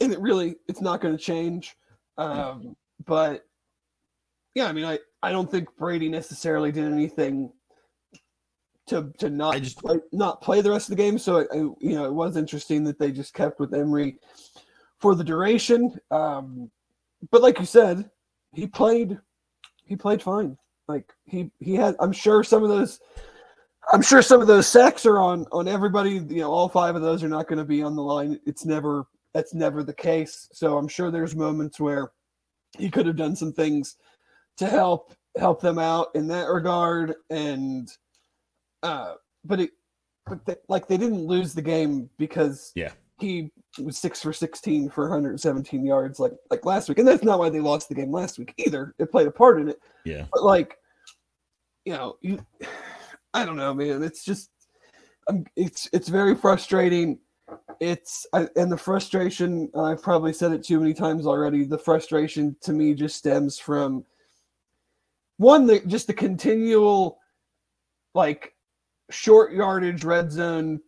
[0.00, 1.76] and it really it's not going to change.
[2.18, 3.46] Um, but
[4.54, 7.52] yeah, I mean, I I don't think Brady necessarily did anything
[8.88, 11.18] to to not I just- play, not play the rest of the game.
[11.18, 14.18] So it, it- you know it was interesting that they just kept with Emory
[15.00, 15.98] for the duration.
[16.10, 16.70] Um,
[17.30, 18.10] but like you said,
[18.52, 19.18] he played
[19.84, 20.56] he played fine.
[20.88, 23.00] Like he he had I'm sure some of those
[23.92, 26.12] I'm sure some of those sacks are on on everybody.
[26.12, 28.38] You know, all five of those are not going to be on the line.
[28.46, 30.48] It's never that's never the case.
[30.52, 32.12] So I'm sure there's moments where
[32.78, 33.96] he could have done some things
[34.58, 37.14] to help help them out in that regard.
[37.30, 37.88] And
[38.82, 39.70] uh, but it
[40.26, 42.92] but they, like they didn't lose the game because Yeah.
[43.20, 47.38] He was six for 16 for 117 yards like like last week, and that's not
[47.38, 48.94] why they lost the game last week either.
[48.98, 50.26] It played a part in it, Yeah.
[50.32, 50.76] but like
[51.84, 52.38] you know you
[53.34, 54.50] i don't know man it's just
[55.28, 57.18] um, it's it's very frustrating
[57.80, 62.56] it's I, and the frustration i've probably said it too many times already the frustration
[62.62, 64.04] to me just stems from
[65.36, 67.18] one the just the continual
[68.14, 68.54] like
[69.10, 70.80] short yardage red zone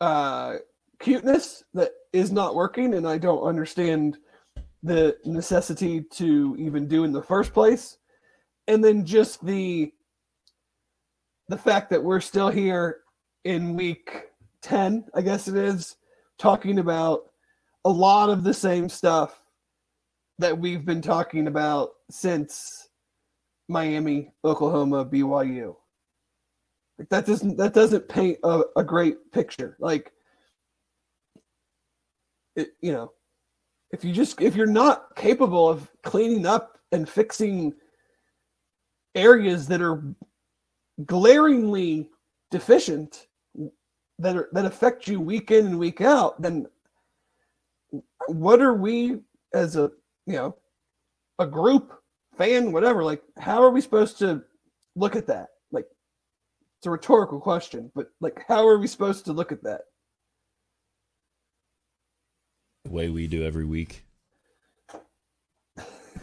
[0.00, 0.56] uh
[1.00, 4.18] cuteness that is not working and i don't understand
[4.82, 7.98] the necessity to even do in the first place.
[8.66, 9.92] And then just the
[11.48, 13.00] the fact that we're still here
[13.44, 14.26] in week
[14.62, 15.96] 10 i guess it is
[16.38, 17.22] talking about
[17.86, 19.42] a lot of the same stuff
[20.38, 22.90] that we've been talking about since
[23.68, 25.74] miami oklahoma byu
[27.00, 29.74] like that doesn't that doesn't paint a, a great picture.
[29.80, 30.12] Like
[32.56, 33.12] it you know
[33.90, 37.72] if you just if you're not capable of cleaning up and fixing
[39.14, 40.04] areas that are
[41.06, 42.10] glaringly
[42.50, 43.28] deficient
[44.18, 46.66] that are that affect you week in and week out then
[48.26, 49.16] what are we
[49.54, 49.90] as a
[50.26, 50.54] you know
[51.38, 51.94] a group
[52.36, 54.42] fan whatever like how are we supposed to
[54.96, 55.48] look at that
[56.80, 59.82] it's a rhetorical question but like how are we supposed to look at that
[62.84, 64.04] The way we do every week.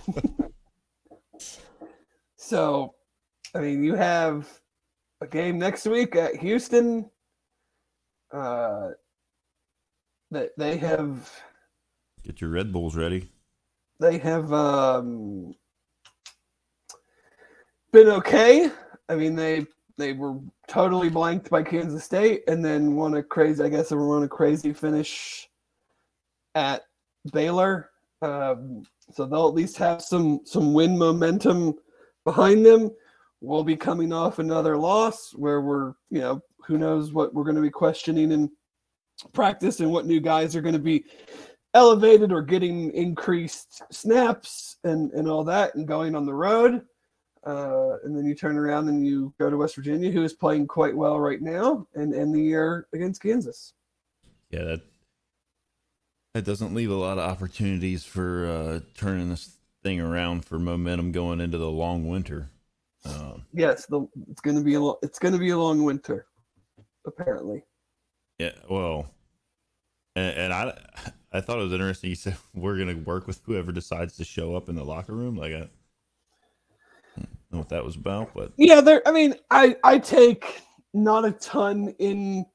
[2.40, 2.96] So,
[3.54, 4.48] I mean, you have
[5.20, 7.10] a game next week at Houston.
[8.32, 8.92] Uh,
[10.32, 11.30] that they have
[12.24, 13.30] Get your Red Bulls ready.
[14.00, 15.56] they have um,
[17.92, 18.72] been okay.
[19.10, 19.66] I mean, they
[19.98, 23.64] they were totally blanked by Kansas State, and then won a crazy.
[23.64, 25.50] I guess they won a crazy finish
[26.56, 26.84] at
[27.34, 27.90] Baylor.
[28.22, 31.76] Um, so they'll at least have some some win momentum
[32.26, 32.92] behind them.
[33.42, 37.56] We'll be coming off another loss where we're, you know, who knows what we're going
[37.56, 38.52] to be questioning in
[39.34, 41.06] practice and what new guys are going to be
[41.74, 46.82] elevated or getting increased snaps and and all that and going on the road.
[47.48, 50.68] Uh, and then you turn around and you go to West Virginia, who is playing
[50.68, 53.74] quite well right now, and end the year against Kansas.
[54.50, 54.82] Yeah, that
[56.34, 61.14] that doesn't leave a lot of opportunities for uh, turning this thing around for momentum
[61.14, 62.50] going into the long winter.
[63.06, 65.84] Um, Yes, the, it's going to be a lo- it's going to be a long
[65.86, 66.26] winter,
[67.06, 67.64] apparently.
[68.40, 69.10] yeah, well,
[70.18, 70.78] and, and I
[71.32, 72.10] I thought it was interesting.
[72.10, 75.38] You said we're gonna work with whoever decides to show up in the locker room.
[75.38, 75.70] Like I
[77.52, 79.02] know what that was about, but Yeah, there.
[79.08, 80.62] I mean, I I take
[80.94, 82.46] not a ton in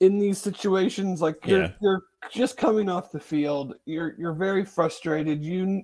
[0.00, 1.20] in these situations.
[1.20, 1.70] Like you're Yeah.
[1.80, 3.74] you're just coming off the field.
[3.84, 5.44] You're you're very frustrated.
[5.44, 5.82] You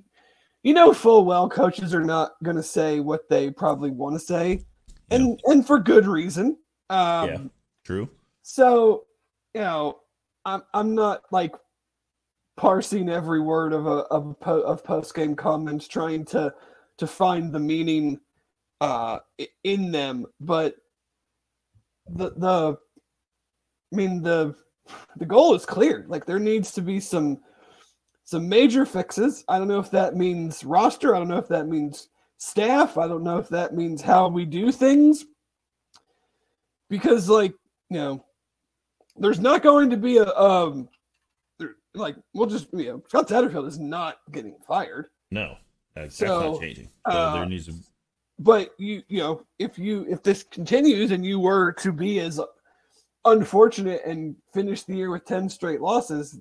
[0.62, 4.20] you know full well coaches are not going to say what they probably want to
[4.20, 4.64] say,
[5.10, 6.56] and and for good reason.
[6.90, 7.38] Um, Yeah.
[7.84, 8.08] true.
[8.42, 9.04] So,
[9.54, 10.00] you know,
[10.44, 11.54] I'm I'm not like
[12.56, 16.52] parsing every word of a of a po- of post game comments, trying to
[16.98, 18.20] to find the meaning
[18.80, 19.18] uh
[19.62, 20.76] in them, but
[22.08, 22.76] the the
[23.92, 24.54] I mean the
[25.16, 26.04] the goal is clear.
[26.08, 27.40] Like there needs to be some
[28.24, 29.44] some major fixes.
[29.48, 31.14] I don't know if that means roster.
[31.14, 32.98] I don't know if that means staff.
[32.98, 35.24] I don't know if that means how we do things.
[36.88, 37.54] Because like,
[37.90, 38.24] you know,
[39.16, 40.88] there's not going to be a um
[41.94, 45.08] like we'll just you know Scott Satterfield is not getting fired.
[45.30, 45.56] No,
[45.94, 46.88] that's, So, that's not changing.
[47.08, 47.74] So uh, there needs to
[48.38, 52.40] But you you know if you if this continues and you were to be as
[53.24, 56.40] unfortunate and finish the year with 10 straight losses,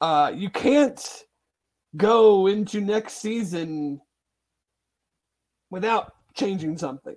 [0.00, 1.24] uh you can't
[1.96, 4.00] go into next season
[5.70, 7.16] without changing something.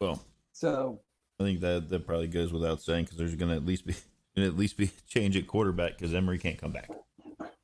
[0.00, 0.22] well.
[0.52, 1.00] So
[1.38, 3.94] I think that that probably goes without saying because there's going to at least be
[4.36, 6.90] at least be change at quarterback because Emory can't come back.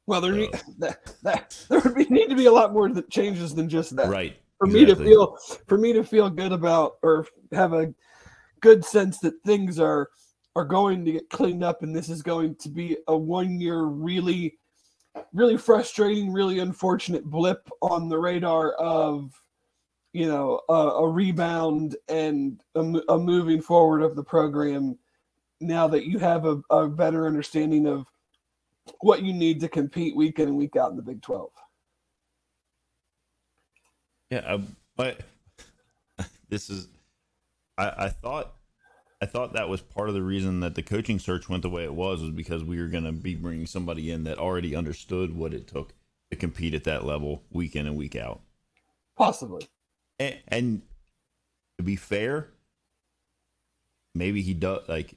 [0.06, 3.10] Well there need, that, that there would be, need to be a lot more that
[3.10, 4.08] changes than just that.
[4.08, 4.36] Right.
[4.58, 5.36] for me to feel
[5.66, 7.92] for me to feel good about or have a
[8.60, 10.08] good sense that things are
[10.54, 13.82] are going to get cleaned up and this is going to be a one year
[13.82, 14.58] really
[15.32, 19.32] really frustrating really unfortunate blip on the radar of
[20.12, 24.98] you know a, a rebound and a, a, moving forward of the program
[25.60, 28.06] now that you have a, a better understanding of
[29.00, 31.50] what you need to compete week in and week out in the big 12
[34.30, 34.58] yeah
[34.96, 35.20] but
[36.48, 36.88] this is
[37.78, 38.54] I, I thought
[39.22, 41.84] I thought that was part of the reason that the coaching search went the way
[41.84, 45.36] it was, was because we were going to be bringing somebody in that already understood
[45.36, 45.94] what it took
[46.32, 48.40] to compete at that level week in and week out.
[49.16, 49.68] Possibly.
[50.18, 50.82] And, and
[51.78, 52.48] to be fair,
[54.12, 55.14] maybe he does like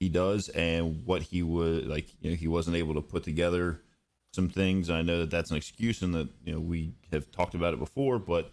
[0.00, 3.80] he does, and what he would like, you know, he wasn't able to put together
[4.32, 4.90] some things.
[4.90, 7.80] I know that that's an excuse, and that you know we have talked about it
[7.80, 8.52] before, but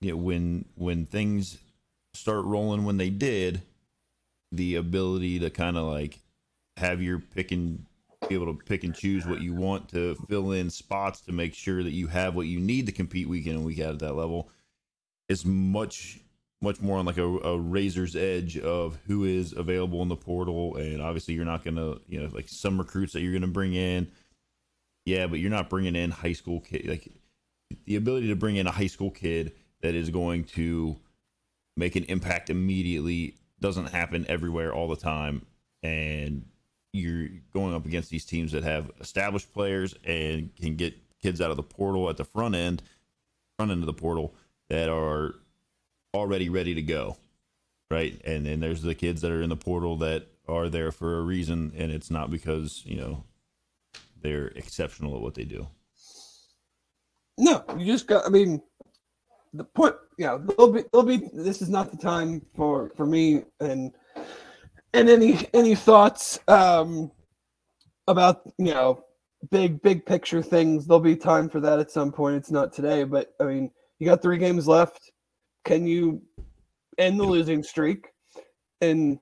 [0.00, 1.58] you know when when things
[2.14, 3.62] start rolling when they did,
[4.52, 6.18] the ability to kind of like
[6.76, 7.86] have your pick and
[8.28, 11.54] be able to pick and choose what you want to fill in spots to make
[11.54, 13.98] sure that you have what you need to compete week in and week out at
[13.98, 14.50] that level
[15.28, 16.20] is much
[16.62, 20.76] much more on like a, a razor's edge of who is available in the portal
[20.76, 24.10] and obviously you're not gonna you know like some recruits that you're gonna bring in.
[25.06, 27.08] Yeah but you're not bringing in high school kid like
[27.86, 30.96] the ability to bring in a high school kid that is going to
[31.76, 35.46] make an impact immediately doesn't happen everywhere all the time
[35.82, 36.44] and
[36.92, 41.50] you're going up against these teams that have established players and can get kids out
[41.50, 42.82] of the portal at the front end
[43.56, 44.34] front end of the portal
[44.68, 45.36] that are
[46.14, 47.16] already ready to go
[47.90, 51.18] right and then there's the kids that are in the portal that are there for
[51.18, 53.24] a reason and it's not because you know
[54.20, 55.68] they're exceptional at what they do
[57.38, 58.60] no you just got i mean
[59.52, 61.28] the point, know, there'll be, there'll be.
[61.32, 63.92] This is not the time for for me and
[64.92, 67.10] and any any thoughts um
[68.06, 69.04] about you know
[69.50, 70.86] big big picture things.
[70.86, 72.36] There'll be time for that at some point.
[72.36, 75.10] It's not today, but I mean, you got three games left.
[75.64, 76.22] Can you
[76.98, 78.08] end the losing streak?
[78.80, 79.18] And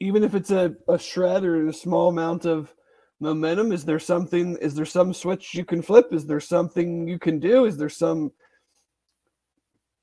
[0.00, 2.74] even if it's a, a shred or a small amount of
[3.20, 4.56] momentum, is there something?
[4.58, 6.12] Is there some switch you can flip?
[6.12, 7.66] Is there something you can do?
[7.66, 8.32] Is there some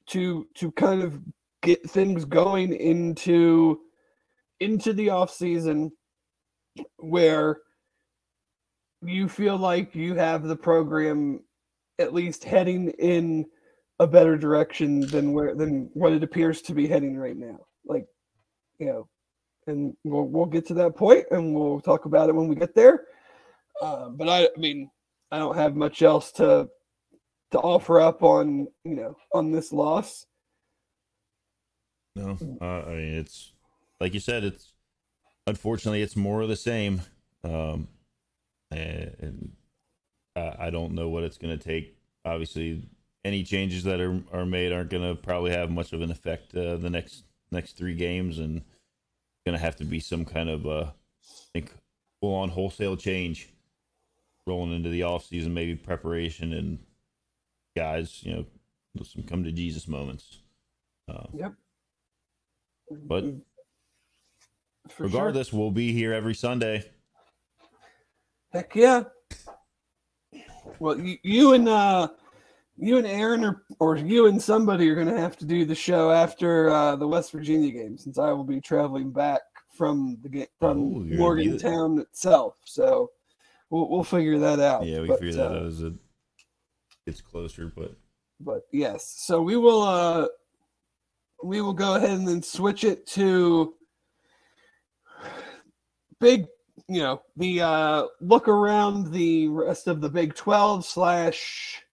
[0.08, 1.20] to to kind of
[1.62, 3.80] get things going into
[4.60, 5.92] into the off season
[6.98, 7.58] where
[9.02, 11.42] you feel like you have the program
[12.00, 13.46] at least heading in
[14.00, 18.06] a better direction than where than what it appears to be heading right now like
[18.80, 19.08] you know
[19.68, 22.76] and we'll, we'll get to that point and we'll talk about it when we get
[22.76, 23.06] there
[23.82, 24.90] uh, but I, I mean
[25.32, 26.70] i don't have much else to
[27.52, 30.26] to offer up on you know on this loss.
[32.16, 33.54] No, uh, I mean it's
[34.00, 34.44] like you said.
[34.44, 34.74] It's
[35.46, 37.02] unfortunately it's more of the same,
[37.44, 37.88] um,
[38.72, 39.52] and, and
[40.36, 41.96] I, I don't know what it's going to take.
[42.26, 42.90] Obviously,
[43.26, 46.56] any changes that are are made aren't going to probably have much of an effect
[46.56, 48.62] uh, the next next three games, and
[49.46, 51.74] going to have to be some kind of uh, I think
[52.22, 53.50] full on wholesale change
[54.46, 56.80] rolling into the off season, maybe preparation and
[57.76, 58.46] guys, you know,
[59.04, 60.40] some come to Jesus moments.
[61.10, 61.54] Uh, yep.
[62.90, 63.26] But
[64.90, 65.60] For regardless, sure.
[65.60, 66.90] we'll be here every Sunday.
[68.52, 69.04] Heck yeah.
[70.80, 72.08] Well, you, you and uh,
[72.78, 75.76] you and Aaron or or you and somebody are going to have to do the
[75.76, 80.30] show after uh, the West Virginia game, since I will be traveling back from the
[80.30, 82.56] game from oh, Morgantown itself.
[82.66, 83.12] So
[83.70, 84.86] we'll we'll figure that out.
[84.86, 85.94] Yeah, we but, figure that uh, out as it
[87.06, 87.96] gets closer, but
[88.40, 89.16] but yes.
[89.18, 90.28] So we will uh
[91.44, 93.74] we will go ahead and then switch it to
[96.20, 96.46] big
[96.88, 101.84] you know the uh look around the rest of the big 12 slash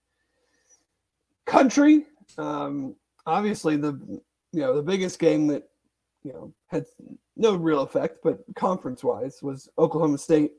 [1.46, 2.07] country
[2.38, 2.94] um
[3.26, 3.98] obviously the
[4.52, 5.64] you know the biggest game that
[6.23, 6.85] you know had
[7.37, 10.52] no real effect but conference wise was oklahoma state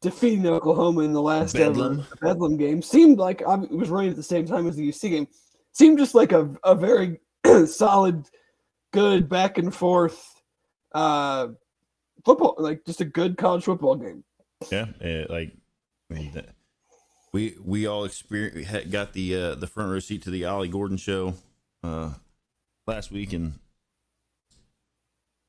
[0.00, 4.10] defeating Oklahoma in the last Bedlam, ever Bedlam game seemed like I it was running
[4.10, 5.28] at the same time as the UC game.
[5.72, 7.20] Seemed just like a, a very
[7.66, 8.26] solid,
[8.92, 10.42] good back and forth
[10.92, 11.48] uh,
[12.24, 14.24] football, like just a good college football game.
[14.70, 15.52] Yeah, it, like
[16.10, 16.42] I mean,
[17.32, 20.96] we we all experienced got the uh, the front row seat to the Ollie Gordon
[20.96, 21.34] show
[21.82, 22.14] uh,
[22.86, 23.58] last week, and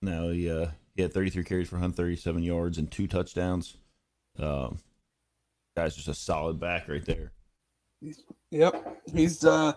[0.02, 3.78] now he uh, he had 33 carries for 137 yards and two touchdowns.
[4.38, 4.80] Um,
[5.76, 7.32] guy's just a solid back right there.
[8.02, 9.74] He's, yep, he's uh,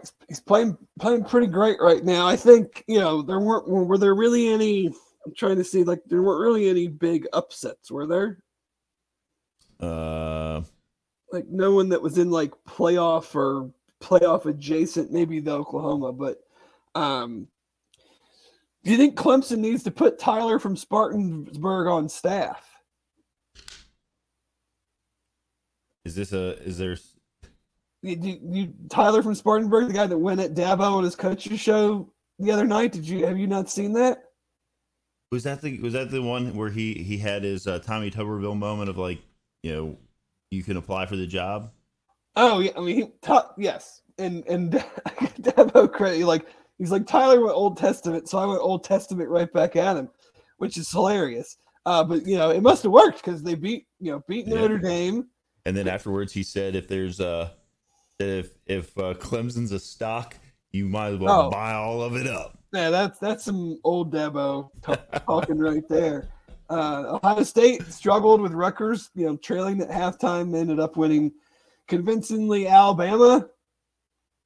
[0.00, 2.26] he's, he's playing playing pretty great right now.
[2.26, 4.88] I think you know there weren't were there really any.
[5.24, 8.38] I'm trying to see like there weren't really any big upsets, were there?
[9.80, 10.62] Uh,
[11.32, 13.70] Like no one that was in like playoff or
[14.00, 16.42] playoff adjacent, maybe the Oklahoma, but
[16.94, 17.48] um
[18.84, 22.68] do you think Clemson needs to put Tyler from Spartansburg on staff?
[26.04, 26.96] is this a is there
[28.02, 31.60] You, you, you Tyler from Spartanburg, the guy that went at Dabo on his coach's
[31.60, 32.92] show the other night.
[32.92, 34.24] Did you have you not seen that?
[35.32, 38.56] was that the was that the one where he he had his uh, Tommy Tuberville
[38.56, 39.20] moment of like
[39.62, 39.96] you know
[40.52, 41.70] you can apply for the job?
[42.36, 44.72] Oh yeah, I mean he ta- yes, and and
[45.40, 46.46] Dabo crazy like
[46.78, 50.08] he's like Tyler went Old Testament, so I went Old Testament right back at him,
[50.58, 51.56] which is hilarious.
[51.84, 54.54] Uh, but you know it must have worked because they beat you know beat Yeah.
[54.56, 55.26] Notre Dame.
[55.64, 57.50] And then afterwards, he said, "If there's uh,
[58.18, 60.36] if if uh, Clemson's a stock,
[60.70, 61.50] you might as well Oh.
[61.50, 66.30] buy all of it up." Yeah, that's that's some old Dabo t- talking right there.
[66.72, 71.32] Uh, Ohio State struggled with Rutgers, you know, trailing at halftime, ended up winning
[71.86, 72.66] convincingly.
[72.66, 73.46] Alabama,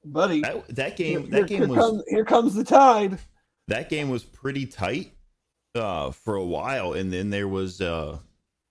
[0.05, 3.19] buddy, That, that here, game, that here game was comes, here comes the tide.
[3.69, 5.13] that game was pretty tight
[5.77, 8.19] uh, for a while, and then there was uh,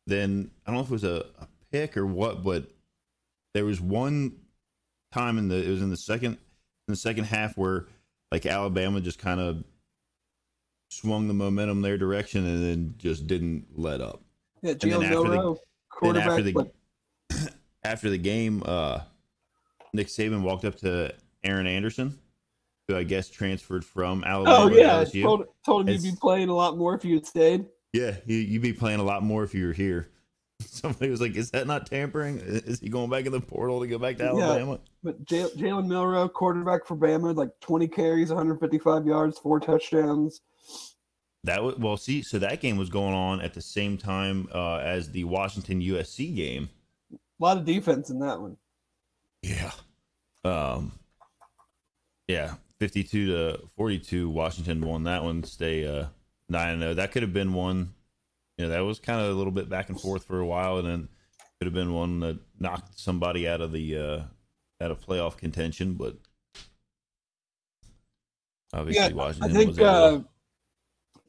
[0.05, 2.67] then I don't know if it was a, a pick or what, but
[3.53, 4.33] there was one
[5.13, 7.87] time in the it was in the second in the second half where
[8.33, 9.63] like Alabama just kind of
[10.95, 14.21] swung the momentum their direction and then just didn't let up.
[14.61, 15.57] Yeah, Jalen after the- Milroe,
[15.89, 16.27] quarterback.
[16.29, 16.71] after the
[17.83, 19.01] after the game, uh,
[19.93, 22.17] Nick Saban walked up to Aaron Anderson,
[22.87, 24.57] who I guess transferred from Alabama.
[24.57, 25.21] oh to yeah, LSU.
[25.23, 27.65] told, told him you'd be playing a lot more if you had stayed.
[27.93, 30.09] Yeah, you, you'd be playing a lot more if you were here.
[30.61, 32.39] Somebody was like, "Is that not tampering?
[32.39, 34.31] Is he going back in the portal to go back to Yeah.
[34.31, 40.41] Alabama?" But Jal- Jalen Milroe, quarterback for Bama, like 20 carries, 155 yards, four touchdowns.
[41.45, 41.95] That was well.
[41.97, 45.81] See, so that game was going on at the same time uh, as the Washington
[45.81, 46.69] USC game.
[47.13, 48.57] A lot of defense in that one.
[49.41, 49.71] Yeah.
[50.43, 50.91] Um.
[52.27, 54.29] Yeah, fifty-two to forty-two.
[54.29, 55.43] Washington won that one.
[55.43, 56.07] Stay uh
[56.49, 56.93] nine zero.
[56.95, 57.93] That could have been one.
[58.57, 60.77] You know, that was kind of a little bit back and forth for a while,
[60.79, 61.09] and then
[61.59, 64.21] could have been one that knocked somebody out of the uh
[64.83, 65.93] out of playoff contention.
[65.93, 66.15] But
[68.73, 70.25] obviously, Yeah, I Washington think was able uh, to-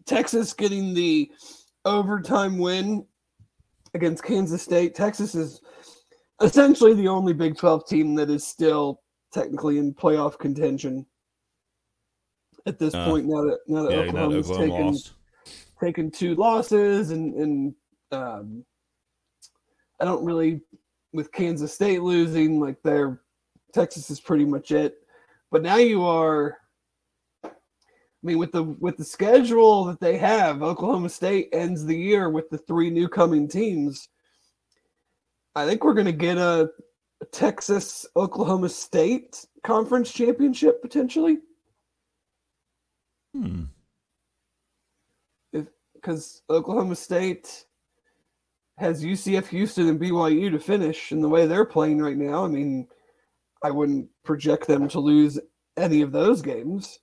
[0.06, 1.30] Texas getting the
[1.84, 3.04] overtime win
[3.94, 4.94] against Kansas State.
[4.94, 5.60] Texas is
[6.42, 9.02] essentially the only Big 12 team that is still
[9.32, 11.04] technically in playoff contention
[12.66, 13.26] at this Uh, point.
[13.26, 15.12] Now that now that yeah, Oklahoma's Oklahoma taken lost.
[15.80, 17.74] taken two losses and and
[18.12, 18.64] um,
[20.00, 20.60] I don't really
[21.12, 23.22] with Kansas State losing like their
[23.72, 24.96] Texas is pretty much it.
[25.50, 26.58] But now you are
[28.26, 32.50] mean with the with the schedule that they have, Oklahoma State ends the year with
[32.50, 34.08] the three new coming teams.
[35.54, 36.68] I think we're going to get a,
[37.22, 41.38] a Texas Oklahoma State conference championship potentially.
[43.34, 43.64] Hmm.
[45.94, 47.66] because Oklahoma State
[48.78, 52.48] has UCF Houston and BYU to finish, and the way they're playing right now, I
[52.48, 52.88] mean,
[53.62, 55.38] I wouldn't project them to lose
[55.76, 56.98] any of those games.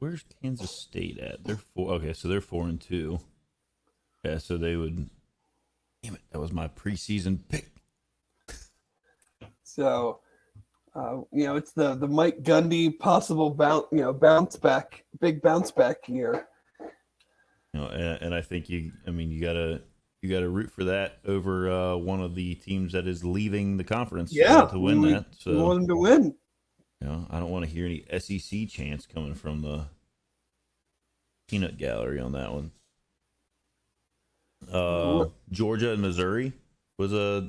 [0.00, 1.44] Where's Kansas State at?
[1.44, 1.92] They're four.
[1.92, 3.20] Okay, so they're four and two.
[4.24, 5.08] Yeah, so they would.
[6.02, 6.22] Damn it!
[6.32, 7.70] That was my preseason pick.
[9.62, 10.20] So,
[10.94, 15.42] uh, you know, it's the the Mike Gundy possible bounce, you know, bounce back, big
[15.42, 16.48] bounce back year.
[16.80, 18.92] You know, and, and I think you.
[19.06, 19.82] I mean, you gotta
[20.22, 23.84] you gotta root for that over uh, one of the teams that is leaving the
[23.84, 24.32] conference.
[24.34, 25.26] Yeah, to win we- that.
[25.30, 26.34] We So want them to win.
[27.00, 29.86] You know, I don't want to hear any SEC chants coming from the
[31.48, 32.72] peanut gallery on that one.
[34.70, 36.52] Uh, Georgia and Missouri
[36.98, 37.48] was a.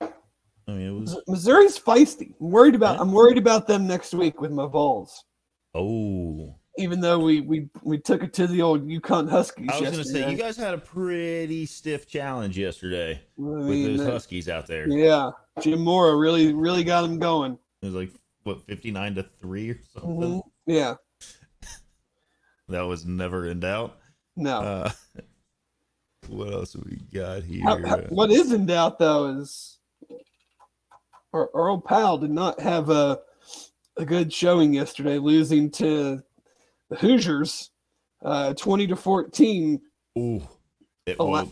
[0.00, 1.16] I mean, it was.
[1.28, 2.32] Missouri's feisty.
[2.40, 2.96] I'm worried about.
[2.96, 3.02] Yeah.
[3.02, 5.24] I'm worried about them next week with my balls.
[5.74, 9.68] Oh, Even though we we we took it to the old UConn Huskies.
[9.70, 13.84] I was going to say you guys had a pretty stiff challenge yesterday I with
[13.84, 14.88] those uh, Huskies out there.
[14.88, 15.30] Yeah,
[15.60, 17.58] Jim Mora really really got him going.
[17.82, 18.12] It was like
[18.44, 20.20] what fifty nine to three or something.
[20.20, 20.42] Mhm.
[20.66, 20.94] Yeah,
[22.68, 23.96] That was never in doubt.
[24.36, 24.58] no.
[24.60, 24.90] Uh,
[26.28, 27.62] what else have we got here?
[27.62, 29.78] How- how- what is in doubt though is
[31.32, 33.20] our, our old pal did not have a
[33.96, 36.22] a good showing yesterday, losing to
[36.90, 37.70] the Hoosiers,
[38.24, 39.80] uh, twenty to fourteen.
[40.18, 40.42] Ooh,
[41.06, 41.50] it, well,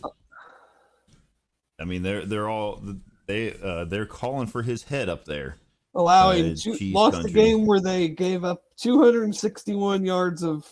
[1.79, 2.81] I mean, they're they're all
[3.27, 5.57] they uh, they're calling for his head up there.
[5.97, 7.31] Allowing Uh, two, lost country.
[7.31, 10.65] the game where they gave up 261 yards of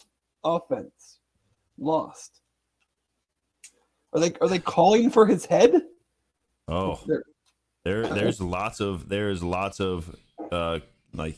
[0.44, 1.20] offense.
[1.78, 2.40] Lost.
[4.14, 5.82] Are they are they calling for his head?
[6.70, 7.00] Oh,
[7.84, 10.16] there there's lots of there's lots of
[10.52, 10.80] uh
[11.14, 11.36] like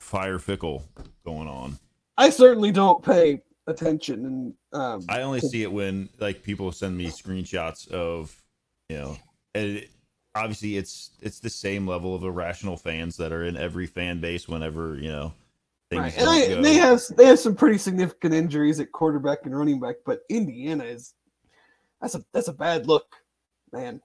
[0.00, 0.88] fire fickle
[1.26, 1.78] going on.
[2.16, 6.96] I certainly don't pay attention, and um, I only see it when like people send
[6.96, 8.34] me screenshots of
[8.88, 9.16] you know,
[9.54, 9.90] and it,
[10.34, 14.46] obviously it's it's the same level of irrational fans that are in every fan base
[14.48, 15.32] whenever you know
[15.90, 16.16] things right.
[16.16, 16.62] and, don't I, go.
[16.62, 20.84] they have they have some pretty significant injuries at quarterback and running back, but Indiana
[20.84, 21.14] is
[22.00, 23.16] that's a that's a bad look,
[23.72, 24.00] man.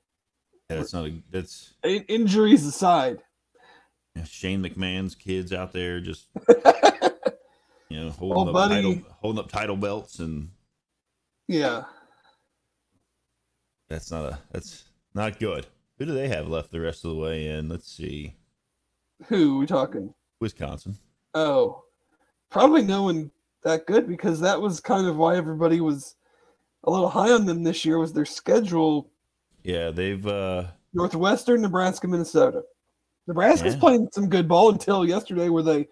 [0.70, 3.20] yeah, that's not a that's In- injuries aside,
[4.16, 6.28] you Shane McMahon's kids out there just
[7.90, 8.76] you know oh, holding Oh, up buddy.
[8.76, 10.50] title holding up title belts and
[11.48, 11.84] yeah.
[13.88, 15.68] that's not a that's not good.
[15.98, 17.70] Who do they have left the rest of the way in?
[17.70, 18.36] Let's see.
[19.28, 20.14] Who we talking?
[20.42, 20.98] Wisconsin.
[21.34, 21.84] Oh,
[22.50, 23.32] probably no one
[23.64, 26.16] that good because that was kind of why everybody was
[26.84, 27.98] a little high on them this year.
[27.98, 29.10] Was their schedule
[29.64, 32.64] Yeah, they've uh Northwestern, Nebraska, Minnesota.
[33.28, 33.80] Nebraska's Yeah.
[33.80, 35.88] playing some good ball until yesterday, where they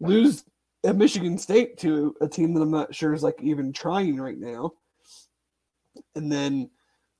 [0.00, 0.44] lose
[0.84, 4.38] at Michigan State to a team that I'm not sure is like even trying right
[4.38, 4.72] now.
[6.14, 6.70] And then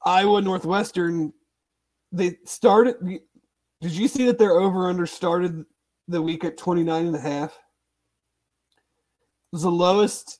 [0.04, 1.32] Iowa, Northwestern,
[2.14, 2.96] they started.
[3.80, 5.64] Did you see that their over under started
[6.08, 7.50] the week at 29 and a half?
[7.50, 10.38] It was the lowest,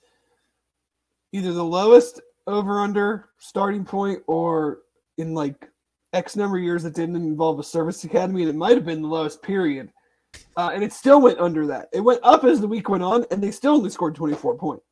[1.33, 4.81] either the lowest over under starting point or
[5.19, 5.69] in like
[6.13, 9.03] X number of years that didn't involve a service academy, and it might have been
[9.03, 9.91] the lowest period.
[10.57, 11.89] Uh, and it still went under that.
[11.93, 14.85] It went up as the week went on, and they still only scored 24 points.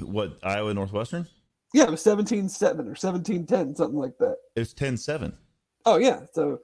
[0.00, 1.26] what Iowa Northwestern?
[1.74, 4.36] Yeah, it was 17 7 or 17 10, something like that.
[4.54, 5.32] It was 10-7.
[5.84, 6.20] Oh, yeah.
[6.32, 6.60] So,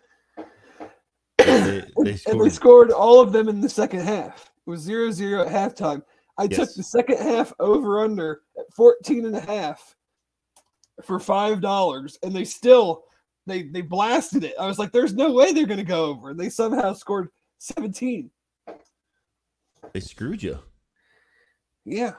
[1.39, 4.51] They, they and they scored all of them in the second half.
[4.67, 6.03] It was 0 0 at halftime.
[6.39, 9.95] I took the second half over under at 14 and a half
[11.03, 13.05] for $5, and they still.
[13.45, 14.55] They, they blasted it.
[14.59, 17.29] I was like, "There's no way they're going to go over." And they somehow scored
[17.59, 18.31] 17.
[19.93, 20.61] they screwed you.
[21.85, 22.15] Yeah,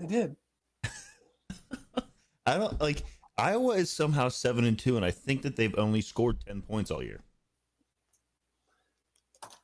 [0.00, 0.36] they did.
[2.46, 3.02] I don't like
[3.38, 6.90] Iowa is somehow seven and two, and I think that they've only scored ten points
[6.90, 7.20] all year.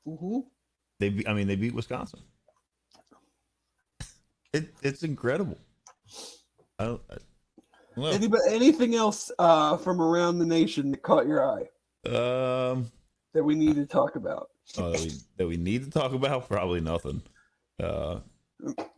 [0.05, 0.41] hmm
[0.99, 2.20] They, be- I mean, they beat Wisconsin.
[4.53, 5.59] It, it's incredible.
[6.78, 7.03] I don't.
[7.11, 7.16] I,
[7.97, 11.68] Anybody, anything else uh, from around the nation that caught your eye
[12.09, 12.91] um,
[13.35, 14.49] that we need to talk about?
[14.78, 17.22] oh, that, we, that we need to talk about probably nothing.
[17.78, 18.20] Uh,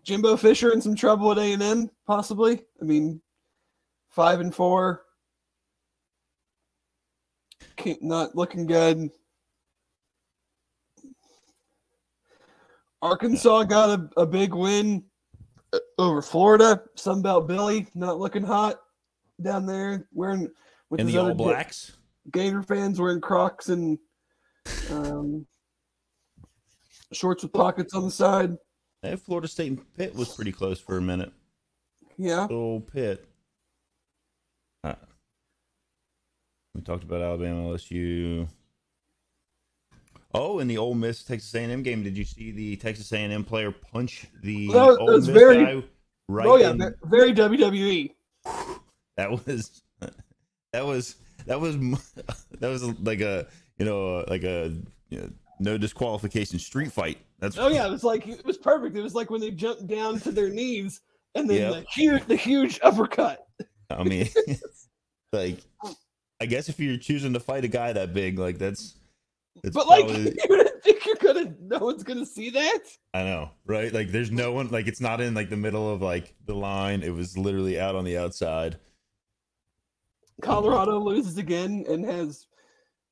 [0.05, 2.63] Jimbo Fisher in some trouble at A and M, possibly.
[2.81, 3.21] I mean,
[4.15, 5.03] five and four,
[8.01, 9.11] not looking good.
[13.03, 15.05] Arkansas got a, a big win
[15.73, 16.83] uh, over Florida.
[16.97, 18.81] Sunbelt Billy not looking hot
[19.43, 20.49] down there, wearing
[20.89, 21.97] with and the All Blacks.
[22.33, 23.99] Gator fans wearing Crocs and
[24.91, 25.47] um,
[27.13, 28.57] shorts with pockets on the side.
[29.03, 31.33] That Florida State and Pitt was pretty close for a minute.
[32.17, 33.29] Yeah, Little Pitt.
[34.85, 34.95] Uh,
[36.75, 38.47] we talked about Alabama, LSU.
[40.35, 43.71] Oh, in the Ole Miss Texas A&M game, did you see the Texas A&M player
[43.71, 45.83] punch the was- Ole Miss very- guy
[46.29, 46.47] right?
[46.47, 47.33] oh yeah, in- very.
[47.33, 48.11] WWE.
[49.17, 49.83] that was
[50.73, 51.17] that was
[51.47, 51.77] that was
[52.59, 53.47] that was like a
[53.79, 54.75] you know like a
[55.11, 55.31] you know,
[55.61, 57.19] no disqualification street fight.
[57.39, 58.97] That's Oh yeah, it was like it was perfect.
[58.97, 61.01] It was like when they jumped down to their knees
[61.37, 61.73] and then Yep.
[61.85, 63.44] the huge the huge uppercut.
[63.91, 64.29] I mean,
[65.33, 65.59] like,
[66.41, 68.97] I guess if you're choosing to fight a guy that big, like that's,
[69.63, 72.81] it's But like probably- you would think you're gonna no one's gonna see that.
[73.15, 73.93] I know, right?
[73.93, 77.03] Like, there's no one, like, it's not in like the middle of like the line.
[77.03, 78.79] It was literally out on the outside.
[80.43, 82.47] Colorado loses again and has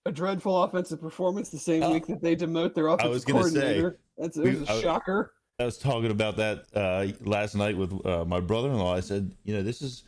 [0.07, 1.93] a dreadful offensive performance the same Oh.
[1.93, 3.99] week that they demote their offensive was gonna say, coordinator.
[4.18, 5.33] That's it we- was a I- shocker.
[5.61, 8.97] I was talking about that uh, last night with uh, my brother-in-law.
[8.97, 10.03] I said, you know, this is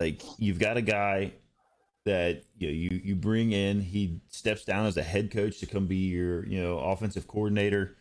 [0.00, 1.32] like you've got a guy
[2.04, 3.80] that you know, you you bring in.
[3.80, 7.96] He steps down as a head coach to come be your you know offensive coordinator.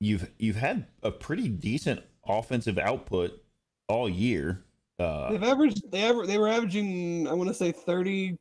[0.00, 3.42] You've you've had a pretty decent offensive output
[3.88, 4.64] all year.
[4.98, 8.38] Uh, They've averaged they ever they were averaging I want to say thirty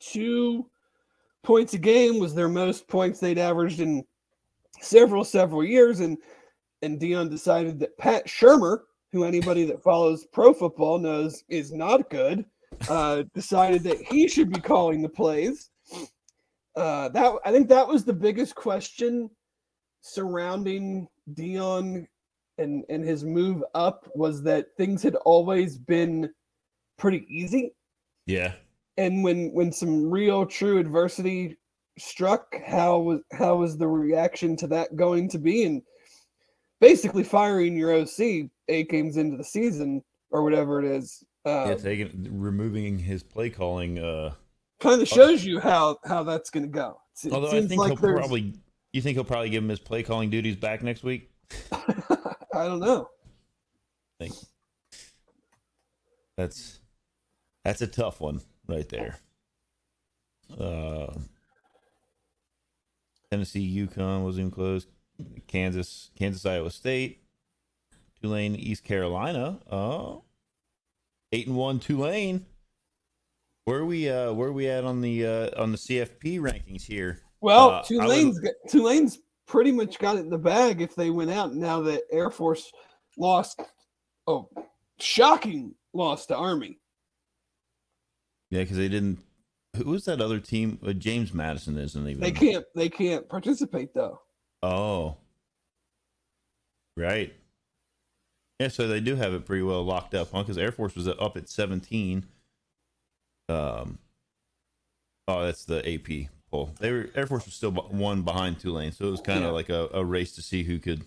[0.00, 0.66] two
[1.42, 4.04] points a game was their most points they'd averaged in
[4.80, 6.18] several several years and
[6.82, 8.80] and Deion decided that Pat Shurmur,
[9.12, 12.44] who anybody that follows pro football knows is not good,
[12.88, 15.70] uh, decided that he should be calling the plays.
[16.76, 19.30] uh, that I think that was the biggest question
[20.00, 22.06] surrounding Deion
[22.58, 26.30] and and his move up was that things had always been
[26.98, 27.74] pretty easy.
[28.26, 28.52] Yeah.
[28.96, 31.56] And when when some real true adversity
[31.98, 35.64] struck, how was how was the reaction to that going to be?
[35.64, 35.82] And
[36.80, 41.22] basically firing your OC eight games into the season or whatever it is.
[41.46, 43.98] Uh, yeah, taking removing his play calling.
[43.98, 44.32] Uh,
[44.80, 47.00] kind of shows you how how that's going to go.
[47.24, 48.18] It although I think like he'll there's...
[48.18, 48.54] probably,
[48.92, 51.30] you think he'll probably give him his play calling duties back next week.
[51.72, 53.08] I don't know.
[54.18, 54.34] Think
[56.36, 56.80] that's
[57.64, 59.18] that's a tough one right there.
[60.58, 61.12] Uh,
[63.30, 64.86] Tennessee, UConn was even close.
[65.46, 67.22] Kansas, Kansas, Iowa State,
[68.20, 69.60] Tulane, East Carolina.
[69.70, 70.24] Oh,
[71.32, 72.46] eight and one Tulane.
[73.64, 74.08] Where are we?
[74.08, 77.20] Uh, where are we at on the uh, on the CFP rankings here?
[77.40, 78.52] Well, uh, Tulane's would...
[78.68, 81.54] Tulane's pretty much got it in the bag if they went out.
[81.54, 82.70] Now that Air Force
[83.16, 83.60] lost,
[84.26, 84.48] oh,
[84.98, 86.78] shocking loss to Army.
[88.50, 89.20] Yeah, because they didn't.
[89.76, 90.78] Who was that other team?
[90.84, 92.20] Uh, James Madison isn't even.
[92.20, 92.64] They can't.
[92.74, 94.20] They can't participate though.
[94.62, 95.16] Oh,
[96.96, 97.32] right.
[98.58, 100.42] Yeah, so they do have it pretty well locked up, huh?
[100.42, 102.26] Because Air Force was up at seventeen.
[103.48, 103.98] Um.
[105.26, 106.74] Oh, that's the AP poll.
[106.78, 109.50] They were Air Force was still one behind Tulane, so it was kind of yeah.
[109.50, 111.04] like a, a race to see who could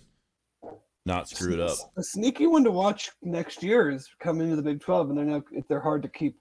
[1.06, 1.76] not screw it up.
[1.96, 5.22] A sneaky one to watch next year is coming into the Big Twelve, and I
[5.22, 6.36] know they're hard to keep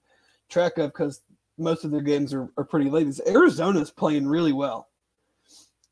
[0.49, 1.22] track of because
[1.59, 3.07] most of their games are, are pretty late.
[3.07, 4.89] Is Arizona's playing really well.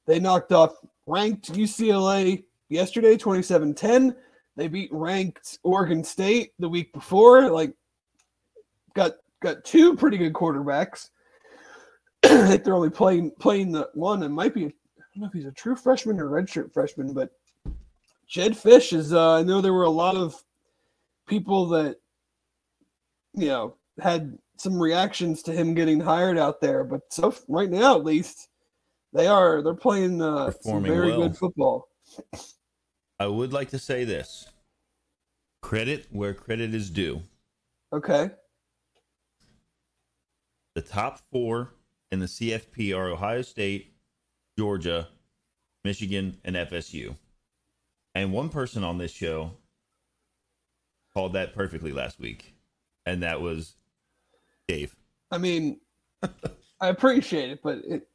[0.08, 0.74] They knocked off
[1.08, 4.16] ranked UCLA yesterday, 27-10.
[4.56, 7.50] They beat ranked Oregon State the week before.
[7.50, 7.74] Like
[8.94, 11.10] got got two pretty good quarterbacks.
[12.24, 14.70] I think they're only playing playing the one and might be I
[15.16, 17.32] don't know if he's a true freshman or redshirt freshman, but
[18.28, 20.42] Jedd Fisch is uh, I know there were a lot of
[21.28, 21.98] people that
[23.34, 27.96] you know had some reactions to him getting hired out there, but so right now
[27.96, 28.50] at least
[29.14, 31.22] they are they're playing uh, some very well.
[31.22, 31.90] good football.
[33.20, 34.48] I would like to say this:
[35.62, 37.22] credit where credit is due.
[37.94, 38.32] Okay.
[40.76, 41.74] The top four
[42.12, 43.94] in the CFP are Ohio State,
[44.58, 45.10] Georgia,
[45.84, 47.16] Michigan, and FSU.
[48.16, 49.52] And one person on this show
[51.14, 52.54] called that perfectly last week,
[53.06, 53.76] and that was
[54.68, 54.96] Dave.
[55.30, 55.80] I mean,
[56.82, 58.08] I appreciate it, but it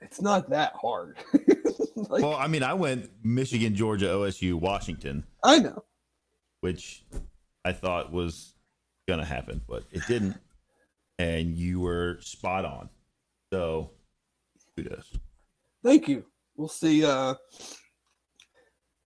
[0.00, 1.18] it's not that hard.
[1.96, 5.24] like, well, I mean, I went Michigan, Georgia, OSU, Washington.
[5.42, 5.84] I know.
[6.60, 7.04] Which
[7.64, 8.54] I thought was
[9.06, 10.36] going to happen, but it didn't.
[11.18, 12.88] And you were spot on.
[13.52, 13.92] So,
[14.76, 15.12] kudos.
[15.82, 16.24] Thank you.
[16.56, 17.04] We'll see.
[17.04, 17.34] Uh,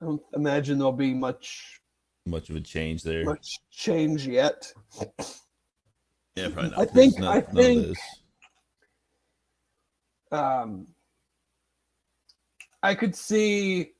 [0.01, 1.81] I don't imagine there'll be much
[2.27, 3.25] much of a change there.
[3.25, 4.73] Much change yet.
[6.37, 6.79] Yeah, probably not.
[6.79, 7.19] I think.
[7.19, 7.99] Not, I think.
[10.33, 10.87] Um,
[12.83, 13.93] I could see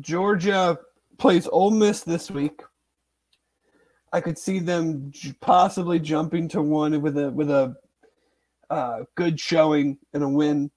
[0.00, 0.78] Georgia
[1.18, 2.62] plays Ole Miss this week.
[4.12, 7.74] I could see them possibly jumping to one with a with a
[8.70, 10.70] uh, good showing and a win,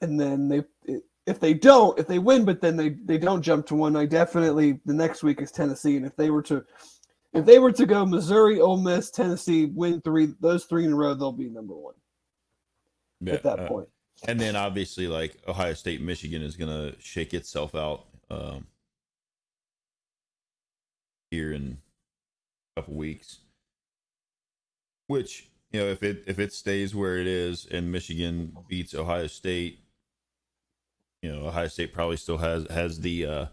[0.00, 0.62] and then they
[1.26, 3.96] if they don't if they win, but then they they don't jump to one.
[3.96, 6.64] I definitely the next week is Tennessee, and if they were to
[7.32, 10.96] if they were to go Missouri, Ole Miss, Tennessee, win three those three in a
[10.96, 11.94] row, they'll be number one
[13.20, 13.88] yeah, at that uh, point.
[14.26, 18.66] And then obviously, like Ohio State, Michigan is going to shake itself out um,
[21.30, 21.78] here in
[22.76, 23.38] a couple weeks.
[25.06, 29.26] Which you know, if it if it stays where it is and Michigan beats Ohio
[29.26, 29.80] State,
[31.22, 33.46] you know, Ohio State probably still has has the uh,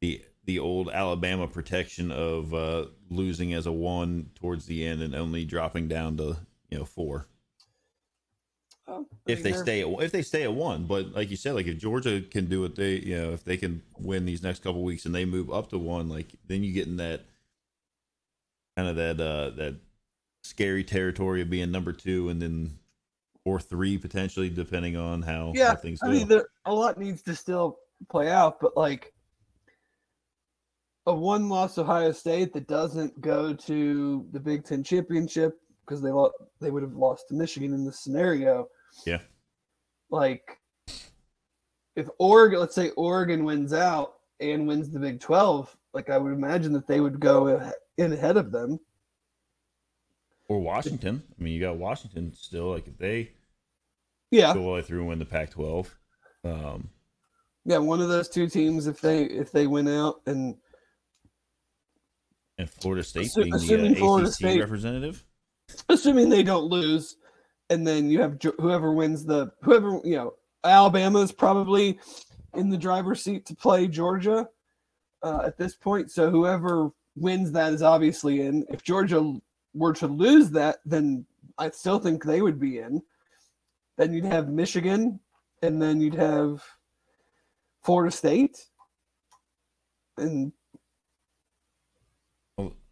[0.00, 5.14] the the old Alabama protection of uh, losing as a one towards the end and
[5.14, 6.36] only dropping down to
[6.70, 7.26] you know four.
[8.86, 11.66] Oh, if they stay at if they stay at one, but like you said, like
[11.66, 14.82] if Georgia can do it, they you know if they can win these next couple
[14.82, 17.22] weeks and they move up to one, like then you get in that
[18.76, 19.76] kind of that uh that
[20.42, 22.78] scary territory of being number two and then
[23.44, 26.08] or three potentially, depending on how, yeah, how things go.
[26.08, 27.78] I mean, there, a lot needs to still
[28.10, 29.12] play out, but like
[31.06, 36.10] a one loss Ohio State that doesn't go to the Big Ten championship because they
[36.10, 38.66] lost, they would have lost to Michigan in this scenario.
[39.06, 39.18] Yeah.
[40.10, 40.58] Like
[41.96, 46.32] if Oregon, let's say Oregon wins out and wins the Big 12, like I would
[46.32, 48.78] imagine that they would go in ahead of them.
[50.48, 51.22] Or Washington.
[51.38, 52.70] I mean, you got Washington still.
[52.70, 53.30] Like if they
[54.30, 55.88] Yeah, go all the way through and win the Pac-12.
[56.44, 56.90] Um,
[57.64, 60.56] yeah, one of those two teams if they if they win out and
[62.58, 65.24] and Florida State Assu- being the uh, Florida ACC State- representative.
[65.88, 67.16] assuming they don't lose,
[67.70, 71.98] and then you have whoever wins the whoever you know Alabama is probably
[72.54, 74.48] in the driver's seat to play Georgia
[75.22, 76.10] uh, at this point.
[76.10, 78.64] So whoever wins that is obviously in.
[78.70, 79.34] If Georgia
[79.74, 81.26] were to lose that, then
[81.58, 83.02] I still think they would be in.
[83.96, 85.20] Then you'd have Michigan,
[85.62, 86.62] and then you'd have
[87.82, 88.66] Florida State,
[90.16, 90.52] and.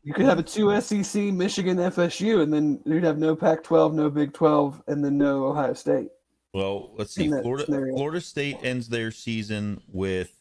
[0.03, 4.11] You could have a two SEC, Michigan, FSU, and then you'd have no Pac-12, no
[4.11, 6.09] Big 12, and then no Ohio State.
[6.53, 7.29] Well, let's see.
[7.29, 7.97] Florida scenario.
[7.97, 10.33] Florida State ends their season with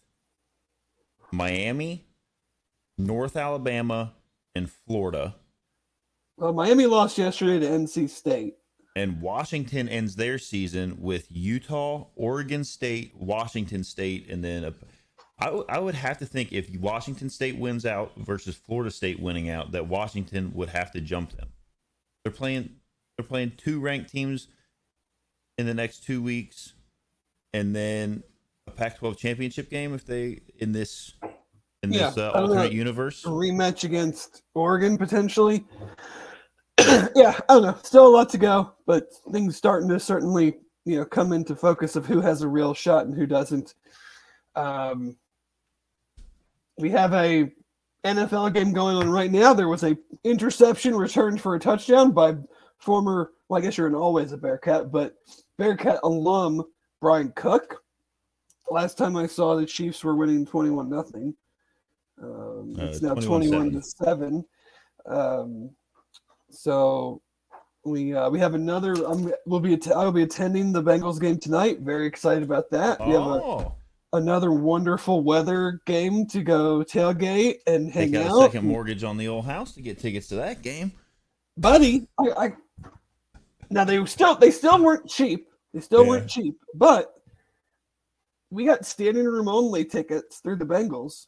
[1.31, 2.05] Miami,
[2.97, 4.13] North Alabama,
[4.55, 5.35] and Florida.
[6.37, 8.55] Well, Miami lost yesterday to NC State.
[8.95, 14.73] And Washington ends their season with Utah, Oregon State, Washington State, and then a,
[15.41, 19.19] I, w- I would have to think if Washington State wins out versus Florida State
[19.19, 21.49] winning out, that Washington would have to jump them.
[22.23, 22.75] They're playing
[23.17, 24.47] they're playing two ranked teams
[25.57, 26.73] in the next two weeks,
[27.53, 28.23] and then
[28.67, 31.13] a Pac-12 championship game if they in this
[31.81, 32.31] in this uh, know.
[32.31, 33.25] alternate universe.
[33.25, 35.65] A rematch against Oregon potentially.
[36.79, 37.77] yeah, I don't know.
[37.83, 41.95] Still a lot to go, but things starting to certainly you know come into focus
[41.95, 43.73] of who has a real shot and who doesn't.
[44.55, 45.15] Um,
[46.81, 47.51] we have a
[48.03, 49.53] NFL game going on right now.
[49.53, 52.35] There was a interception returned for a touchdown by
[52.79, 53.31] former.
[53.47, 55.15] Well, I guess you're an always a Bearcat, but
[55.57, 56.63] Bearcat alum
[56.99, 57.83] Bryan Cook.
[58.69, 61.35] Last time I saw the Chiefs were winning twenty-one nothing.
[62.21, 63.71] Um, Uh, it's now 21-7.
[63.73, 64.45] to seven.
[65.05, 65.69] Um,
[66.49, 67.21] so
[67.83, 68.93] we uh, we have another.
[69.07, 71.79] Um, we'll be att- I'll be attending the Bengals game tonight.
[71.81, 72.99] Very excited about that.
[73.05, 73.75] We have a, Oh,
[74.13, 78.39] another wonderful weather game to go tailgate and hang out out.
[78.39, 80.91] a second mortgage on the old house to get tickets to that game.
[81.57, 82.07] buddy.
[82.19, 82.53] I, I
[83.69, 85.47] now they still they still weren't cheap.
[85.73, 86.09] They still Yeah.
[86.09, 87.13] weren't cheap, but
[88.49, 91.27] we got standing room only tickets through the Bengals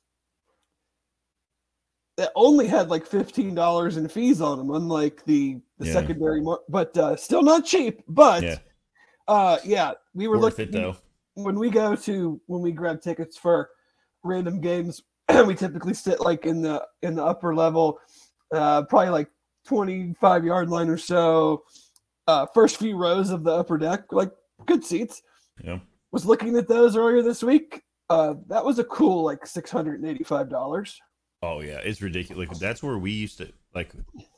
[2.17, 5.93] that only had like fifteen dollars in fees on them, unlike the the Yeah.
[5.93, 6.41] secondary.
[6.41, 8.03] Mar- but uh, still not cheap.
[8.07, 8.57] But Yeah.
[9.27, 10.95] uh, yeah, we were Worth looking it though.
[11.35, 13.69] When we go to when we grab tickets for
[14.23, 15.01] random games
[15.47, 17.99] we typically sit like in the in the upper level
[18.53, 19.29] uh probably like
[19.65, 21.63] 25 yard line or so
[22.27, 24.31] uh first few rows of the upper deck like
[24.65, 25.21] good seats
[25.63, 25.79] Yeah.
[26.11, 30.99] was looking at those earlier this week uh that was a cool like $685
[31.45, 32.47] Oh yeah, it's ridiculous.
[32.47, 33.91] Like, that's where we used to like.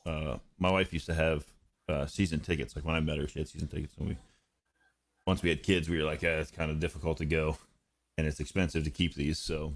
[0.04, 1.44] Uh, my wife used to have
[1.88, 2.74] uh, season tickets.
[2.74, 4.16] Like when I met her, she had season tickets, and we
[5.26, 7.56] once we had kids, we were like, yeah, it's kind of difficult to go,
[8.16, 9.38] and it's expensive to keep these.
[9.38, 9.74] So,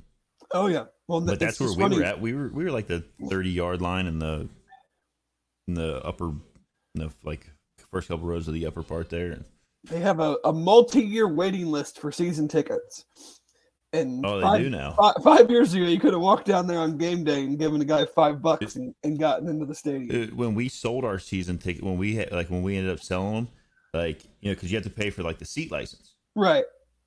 [0.52, 1.98] oh yeah well but that's where we funny.
[1.98, 2.20] were at.
[2.20, 4.48] We were we were like the thirty yard line in the
[5.68, 6.40] in the upper, in
[6.94, 7.46] the like
[7.92, 9.38] first couple rows of the upper part there.
[9.84, 13.04] they have a, a multi-year waiting list for season tickets
[13.92, 14.92] and Oh, they five- do now.
[14.92, 17.80] Five, five years ago, you could have walked down there on game day and given
[17.80, 20.30] a guy five bucks and, and gotten into the stadium.
[20.30, 23.00] Uh, when we sold our season ticket, when we had like when we ended up
[23.00, 23.48] selling them,
[23.94, 26.14] like you know, because you have to pay for like the seat license.
[26.36, 26.64] Right.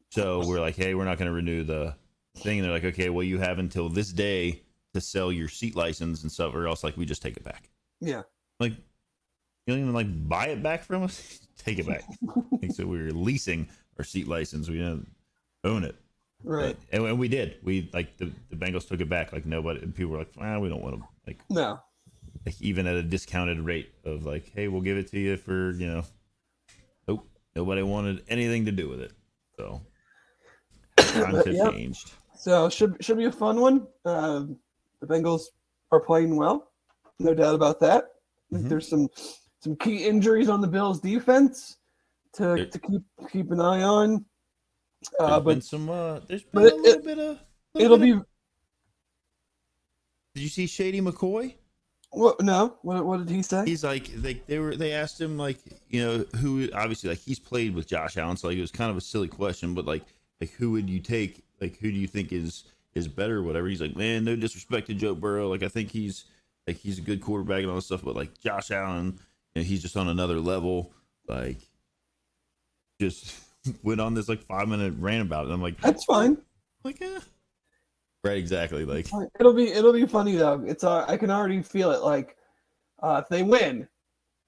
[0.09, 1.95] So we're like, hey, we're not going to renew the
[2.37, 2.59] thing.
[2.59, 4.61] And they're like, okay, well, you have until this day
[4.93, 7.69] to sell your seat license and stuff, or else like we just take it back.
[7.99, 8.21] Yeah.
[8.59, 11.39] Like, you don't even like buy it back from us.
[11.57, 12.03] take it back.
[12.61, 13.67] like, so we were leasing
[13.97, 14.69] our seat license.
[14.69, 15.09] We didn't
[15.63, 15.95] own it.
[16.43, 16.75] Right.
[16.91, 17.55] But- and, and we did.
[17.63, 19.33] We like the, the Bengals took it back.
[19.33, 19.81] Like nobody.
[19.81, 21.07] And people were like, ah, we don't want them.
[21.25, 21.79] Like, No.
[22.45, 25.71] like even at a discounted rate of like, hey, we'll give it to you for
[25.71, 26.03] you know.
[27.55, 29.11] Nobody wanted anything to do with it.
[29.57, 29.81] So
[30.97, 31.71] times have Yep.
[31.73, 32.11] changed.
[32.35, 33.87] So should should be a fun one.
[34.05, 34.45] Uh,
[35.01, 35.43] the Bengals
[35.91, 36.71] are playing well,
[37.19, 38.05] no doubt about that.
[38.51, 38.69] Mhm.
[38.69, 39.07] there's some
[39.61, 41.77] some key injuries on the Bills defense
[42.33, 43.01] to, There- to keep
[43.31, 44.25] keep an eye on.
[45.19, 45.89] Uh, There's been but some.
[45.89, 47.39] Uh, there's been a it- little bit of.
[47.75, 48.25] it'll bit be of-
[50.35, 51.55] did you see Shady McCoy?
[52.13, 52.41] What?
[52.41, 53.63] No, what, what did he say?
[53.65, 55.57] He's like they they were they asked him like
[55.89, 58.91] you know who obviously like he's played with Josh Allen so like it was kind
[58.91, 60.03] of a silly question but like
[60.39, 63.67] like who would you take like who do you think is is better or whatever
[63.67, 66.25] he's like man no disrespect to Joe Burrow like I think he's
[66.67, 69.19] like he's a good quarterback and all this stuff but like Josh Allen
[69.55, 70.91] you know, he's just on another level
[71.27, 71.57] like
[72.99, 73.33] just
[73.83, 76.37] went on this like five minute rant about it I'm like That's fine.
[76.83, 77.19] like eh.
[78.23, 79.07] Right exactly like
[79.39, 80.63] It'll be it'll be funny though.
[80.65, 82.01] It's uh, I can already feel it.
[82.01, 82.37] Like
[83.01, 83.87] uh, if they win,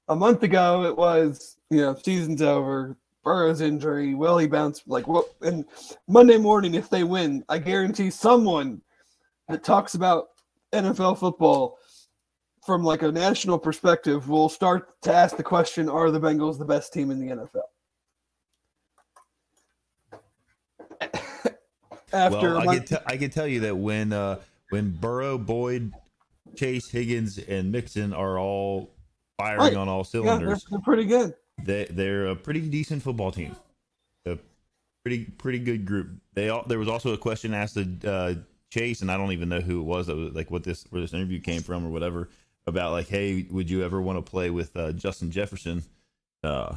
[0.07, 2.97] a month ago it was you know season's over.
[3.23, 4.83] Burrow's injury, will he bounce?
[4.85, 5.25] Like what?
[5.41, 5.65] And
[6.07, 8.81] Monday morning, if they win, I guarantee someone
[9.49, 10.27] that talks about
[10.71, 11.79] NFL football
[12.63, 16.65] from like a national perspective will start to ask the question: Are the Bengals the
[16.65, 17.63] best team in the NFL?
[22.15, 24.39] After well, I can, t- I can tell you that when uh,
[24.69, 25.93] when Burrow, Boyd,
[26.55, 28.95] Chase, Higgins, and Mixon are all
[29.37, 29.75] firing right.
[29.75, 33.55] on all cylinders, yeah, they're, they're pretty good they they're a pretty decent football team.
[34.25, 34.37] A
[35.03, 36.09] pretty pretty good group.
[36.33, 38.33] They all there was also a question asked to uh,
[38.71, 41.01] Chase, and I don't even know who it was that was like what this where
[41.01, 42.29] this interview came from or whatever
[42.67, 45.83] about like, hey, would you ever want to play with uh, Justin Jefferson?
[46.43, 46.75] Uh,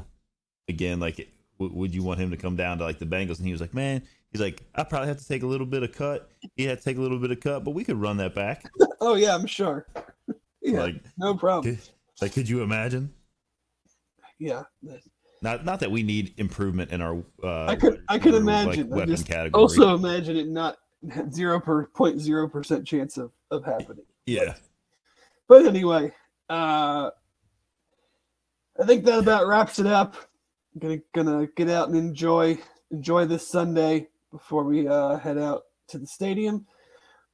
[0.68, 1.28] again, like,
[1.58, 3.38] w- would you want him to come down to like the Bengals?
[3.38, 4.02] And he was like, man,
[4.32, 6.30] he's like, I probably have to take a little bit of cut.
[6.56, 8.70] He had to take a little bit of cut, but we could run that back.
[9.00, 9.86] oh yeah, I'm sure.
[10.62, 11.76] yeah, like no problem.
[11.76, 11.88] Could,
[12.20, 13.12] like, could you imagine?
[14.38, 14.62] yeah.
[15.40, 17.22] Not not that we need improvement in our.
[17.42, 18.90] Uh, I could I could imagine.
[18.90, 19.62] Like, weapon category.
[19.62, 20.78] Also imagine it not
[21.32, 24.04] zero per point zero percent chance of of happening.
[24.26, 24.54] Yeah.
[25.48, 26.12] But, but anyway,
[26.50, 27.10] uh,
[28.80, 30.16] I think that about wraps it up.
[30.74, 32.58] I'm gonna gonna get out and enjoy
[32.90, 36.66] enjoy this Sunday before we uh, head out to the stadium.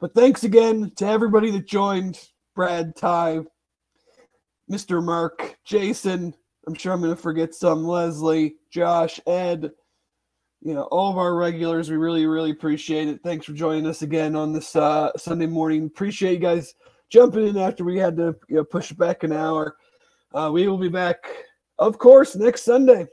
[0.01, 2.21] But thanks again to everybody that joined.
[2.55, 3.41] Brad, Ty,
[4.71, 5.03] Mr.
[5.03, 6.33] Mark, Jason,
[6.67, 7.85] I'm sure I'm going to forget some.
[7.85, 9.71] Leslie, Josh, Ed,
[10.61, 11.91] you know, all of our regulars.
[11.91, 13.21] We really, really appreciate it.
[13.23, 15.87] Thanks for joining us again on this uh, Sunday morning.
[15.87, 16.75] Appreciate you guys
[17.11, 19.77] jumping in after we had to you know, push back an hour.
[20.33, 21.19] Uh, we will be back,
[21.79, 23.07] of course, next Sunday,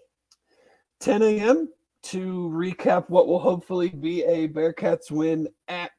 [1.02, 1.70] 10 a.m.
[2.04, 5.92] to recap what will hopefully be a Bearcats win at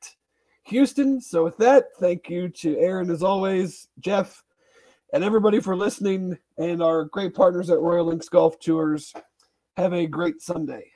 [0.65, 1.21] Houston.
[1.21, 4.43] So, with that, thank you to Aaron as always, Jeff
[5.13, 9.13] and everybody for listening and our great partners at Royal Links Golf Tours.
[9.77, 10.92] Have a great Sunday.